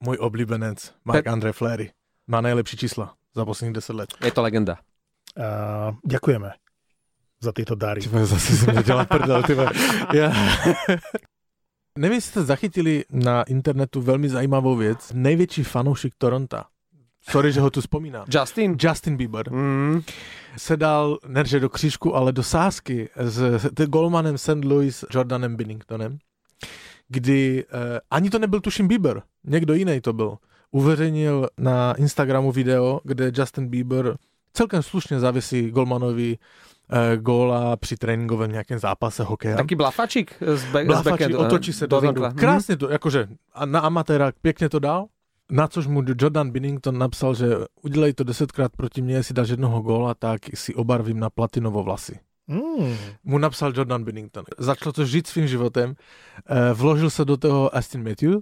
můj 0.00 0.16
oblíbenec, 0.20 0.92
Mark 1.04 1.24
Pet- 1.26 1.32
Andre 1.32 1.52
Fleury. 1.52 1.90
Má 2.26 2.40
nejlepší 2.40 2.76
čísla 2.76 3.14
za 3.34 3.44
posledních 3.44 3.74
10 3.74 3.92
let. 3.96 4.08
Je 4.24 4.32
to 4.32 4.42
legenda. 4.42 4.78
Uh, 5.38 5.94
ďakujeme 6.06 6.50
za 7.40 7.52
tieto 7.52 7.74
dary. 7.74 8.00
Ty 8.00 8.08
vole, 8.08 8.26
zase 8.26 8.72
mi 8.72 8.82
dělal 8.82 9.06
prdel, 9.06 9.42
ty 9.42 9.54
vole. 9.54 9.70
Já... 10.14 10.32
Nevím, 11.98 12.14
jestli 12.14 12.30
jste 12.30 12.42
zachytili 12.42 13.04
na 13.10 13.42
internetu 13.42 14.00
velmi 14.00 14.28
zajímavou 14.28 14.76
věc. 14.76 15.12
Největší 15.14 15.62
fanoušek 15.64 16.12
Toronto. 16.18 16.62
Sorry, 17.30 17.52
že 17.52 17.60
ho 17.60 17.70
tu 17.70 17.80
vzpomínám. 17.80 18.24
Justin? 18.34 18.76
Justin 18.80 19.16
Bieber 19.16 19.52
Mm, 19.52 20.00
se 20.56 20.76
dal, 20.76 21.18
ne 21.26 21.44
že 21.46 21.60
do 21.60 21.68
křížku, 21.68 22.16
ale 22.16 22.32
do 22.32 22.42
sásky 22.42 23.08
s, 23.16 23.38
s 23.78 23.86
golmanem 23.86 24.38
St. 24.38 24.64
Louis 24.64 25.04
Jordanem 25.14 25.56
Binningtonem, 25.56 26.18
kdy 27.08 27.64
eh, 27.68 28.00
ani 28.10 28.30
to 28.30 28.38
nebyl 28.38 28.60
tuším 28.60 28.88
Bieber, 28.88 29.22
někdo 29.44 29.74
jiný 29.74 30.00
to 30.00 30.12
byl. 30.12 30.36
Uveřejnil 30.70 31.48
na 31.58 31.94
Instagramu 31.94 32.52
video, 32.52 33.00
kde 33.04 33.32
Justin 33.34 33.68
Bieber 33.68 34.16
celkem 34.52 34.82
slušně 34.82 35.20
zavisí 35.20 35.70
golmanovi 35.70 36.38
eh, 36.92 37.16
góla 37.16 37.76
při 37.76 37.96
tréninkovém 37.96 38.52
nějakém 38.52 38.78
zápase 38.78 39.22
hokeja. 39.24 39.56
taký 39.56 39.74
blafačik 39.74 40.34
z, 40.54 40.64
back, 40.64 40.84
z 40.84 40.86
Blafači, 40.86 41.10
backendu. 41.10 41.38
otočí 41.38 41.72
se 41.72 41.86
do 41.86 42.00
vinkla. 42.00 42.28
vinkla. 42.28 42.40
Krásně 42.40 42.76
to, 42.76 42.90
jakože 42.90 43.28
a 43.54 43.66
na 43.66 43.80
amatéra 43.80 44.32
pěkně 44.42 44.68
to 44.68 44.78
dal. 44.78 45.06
Na 45.50 45.68
což 45.68 45.86
mu 45.86 46.02
Jordan 46.20 46.50
Binnington 46.50 46.98
napsal, 46.98 47.34
že 47.34 47.46
udělej 47.82 48.12
to 48.12 48.24
desetkrát 48.24 48.76
proti 48.76 49.02
mně, 49.02 49.14
jestli 49.14 49.34
dáš 49.34 49.48
jednoho 49.48 49.80
góla, 49.80 50.14
tak 50.14 50.40
si 50.54 50.74
obarvím 50.74 51.20
na 51.20 51.30
platinovo 51.30 51.82
vlasy. 51.82 52.18
Mm. 52.48 52.96
Mu 53.24 53.38
napsal 53.38 53.72
Jordan 53.76 54.04
Binnington. 54.04 54.44
Začal 54.58 54.92
to 54.92 55.04
žít 55.04 55.26
svým 55.26 55.46
životem, 55.46 55.94
eh, 56.46 56.72
vložil 56.74 57.10
se 57.10 57.24
do 57.24 57.36
toho 57.36 57.76
Aston 57.76 58.08
Matthew 58.08 58.34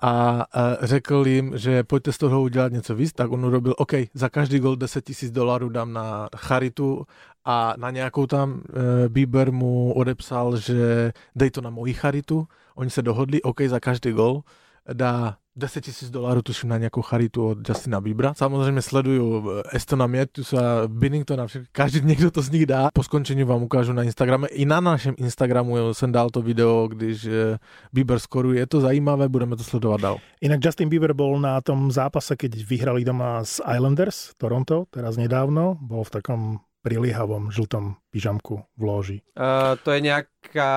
a 0.00 0.44
eh, 0.54 0.86
řekl 0.86 1.26
jim, 1.26 1.58
že 1.58 1.84
pojďte 1.84 2.12
z 2.12 2.18
toho 2.18 2.42
udělat 2.42 2.72
něco 2.72 2.94
víc, 2.94 3.12
tak 3.12 3.30
on 3.30 3.44
urobil, 3.46 3.74
OK, 3.78 3.92
za 4.14 4.28
každý 4.28 4.58
gol 4.58 4.76
10 4.76 5.04
tisíc 5.04 5.30
dolarů 5.30 5.68
dám 5.68 5.92
na 5.92 6.28
charitu 6.36 7.06
a 7.44 7.74
na 7.76 7.90
nějakou 7.90 8.26
tam 8.26 8.62
eh, 8.68 9.08
Bieber 9.08 9.52
mu 9.52 9.92
odepsal, 9.92 10.56
že 10.56 11.12
dej 11.36 11.50
to 11.50 11.60
na 11.60 11.70
moji 11.70 11.94
charitu. 11.94 12.46
Oni 12.74 12.90
se 12.90 13.02
dohodli, 13.02 13.42
OK, 13.42 13.60
za 13.60 13.80
každý 13.80 14.12
gol 14.12 14.42
dá 14.92 15.36
10 15.56 15.80
tisíc 15.80 16.10
dolarů, 16.10 16.42
tuším, 16.42 16.68
na 16.68 16.78
nějakou 16.78 17.02
charitu 17.02 17.48
od 17.48 17.68
Justina 17.68 18.00
Biebera. 18.00 18.34
Samozřejmě 18.34 18.82
sleduju 18.82 19.50
eh, 19.50 19.62
Estona 19.76 20.06
Matthewsa, 20.06 20.58
Binningtona, 20.86 21.46
každý 21.72 22.00
někdo 22.04 22.30
to 22.30 22.42
z 22.42 22.50
nich 22.50 22.66
dá. 22.66 22.88
Po 22.94 23.02
skončení 23.02 23.44
vám 23.44 23.62
ukážu 23.62 23.92
na 23.92 24.02
Instagrame. 24.02 24.48
I 24.48 24.64
na 24.64 24.80
našem 24.80 25.14
Instagramu 25.18 25.94
jsem 25.94 26.12
dal 26.12 26.30
to 26.30 26.42
video, 26.42 26.88
když 26.88 27.24
eh, 27.24 27.58
Bieber 27.92 28.18
skoruje. 28.18 28.60
Je 28.60 28.66
to 28.66 28.80
zajímavé, 28.80 29.28
budeme 29.28 29.56
to 29.56 29.64
sledovat 29.64 30.00
dál. 30.00 30.16
Inak 30.40 30.60
Justin 30.64 30.88
Bieber 30.88 31.12
bol 31.12 31.40
na 31.40 31.60
tom 31.60 31.92
zápase, 31.92 32.36
keď 32.36 32.64
vyhrali 32.64 33.04
doma 33.04 33.44
z 33.44 33.60
Islanders, 33.76 34.32
Toronto, 34.36 34.84
teraz 34.90 35.16
nedávno. 35.16 35.78
Bol 35.80 36.04
v 36.04 36.10
takom 36.10 36.58
priliehavom 36.82 37.54
žltom 37.54 37.96
pyžamku 38.10 38.66
v 38.74 38.82
lóži. 38.82 39.18
Uh, 39.38 39.78
to 39.86 39.94
je 39.94 40.02
nejaká 40.02 40.70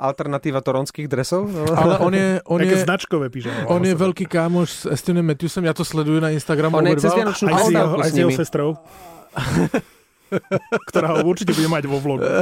alternatíva 0.00 0.64
toronských 0.64 1.06
dresov? 1.06 1.52
Ale 1.80 2.00
on 2.00 2.12
je, 2.16 2.28
on 2.48 2.58
Také 2.58 2.76
je, 2.80 2.84
značkové 2.88 3.28
pyžamo. 3.28 3.68
on 3.68 3.84
je 3.84 3.94
veľký 3.94 4.24
kámoš 4.26 4.68
s 4.68 4.82
Estinem 4.88 5.28
Matthewsem, 5.28 5.68
ja 5.68 5.76
to 5.76 5.84
sleduju 5.84 6.18
na 6.24 6.32
Instagramu. 6.32 6.80
On 6.80 6.88
je 6.88 6.96
cez. 6.98 7.12
Vianočnú 7.12 7.46
aj 7.46 7.54
s, 7.54 7.68
jeho, 7.68 7.68
prestávku 7.68 8.00
aj 8.00 8.10
s 8.10 8.16
jeho 8.16 8.32
sestrou. 8.32 8.68
ktorá 10.88 11.18
ho 11.18 11.28
určite 11.28 11.52
bude 11.52 11.68
mať 11.68 11.84
vo 11.86 11.98
vlogu. 12.00 12.24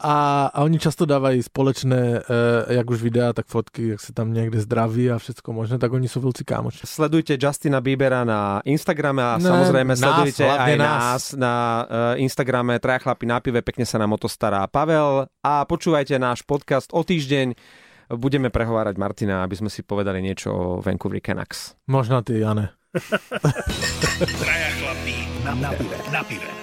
A, 0.00 0.48
a 0.54 0.64
oni 0.64 0.78
často 0.78 1.04
dávají 1.04 1.42
společné, 1.42 2.24
eh, 2.24 2.74
jak 2.74 2.90
už 2.90 3.02
videa, 3.02 3.32
tak 3.32 3.46
fotky, 3.46 3.88
jak 3.88 4.00
se 4.00 4.12
tam 4.12 4.32
někde 4.32 4.60
zdraví 4.60 5.10
a 5.10 5.18
všetko 5.18 5.52
možné, 5.52 5.78
tak 5.78 5.92
oni 5.92 6.08
jsou 6.08 6.20
velcí 6.20 6.44
kámoši. 6.44 6.80
Sledujte 6.84 7.36
Justina 7.40 7.80
Biebera 7.80 8.24
na 8.24 8.60
Instagrame 8.64 9.22
a 9.24 9.36
Ne, 9.36 9.44
samozrejme 9.44 9.92
nás, 9.92 10.00
sledujte 10.00 10.48
aj 10.48 10.76
nás. 10.76 10.88
nás 10.88 11.22
na 11.36 11.54
uh, 11.84 12.20
Instagrame 12.20 12.80
Traja 12.80 12.98
chlapi 12.98 13.28
na 13.28 13.44
pive, 13.44 13.60
pekne 13.60 13.84
sa 13.84 14.00
nám 14.00 14.16
o 14.16 14.18
to 14.18 14.24
stará 14.28 14.64
Pavel 14.72 15.28
a 15.44 15.68
počúvajte 15.68 16.16
náš 16.16 16.48
podcast 16.48 16.88
o 16.96 17.04
týždeň. 17.04 17.52
Budeme 18.16 18.48
prehovárať 18.48 18.96
Martina, 18.96 19.44
aby 19.44 19.60
sme 19.60 19.68
si 19.68 19.84
povedali 19.84 20.24
niečo 20.24 20.48
o 20.50 20.64
Vancouver 20.80 21.20
Canucks. 21.20 21.76
Možná 21.92 22.24
ty, 22.24 22.40
Jane. 22.40 22.72
Traja 24.40 24.70
chlapí 24.80 25.29
na, 25.44 25.54
na 25.54 25.70
pive. 25.72 25.96
Na 26.12 26.22
pive. 26.24 26.59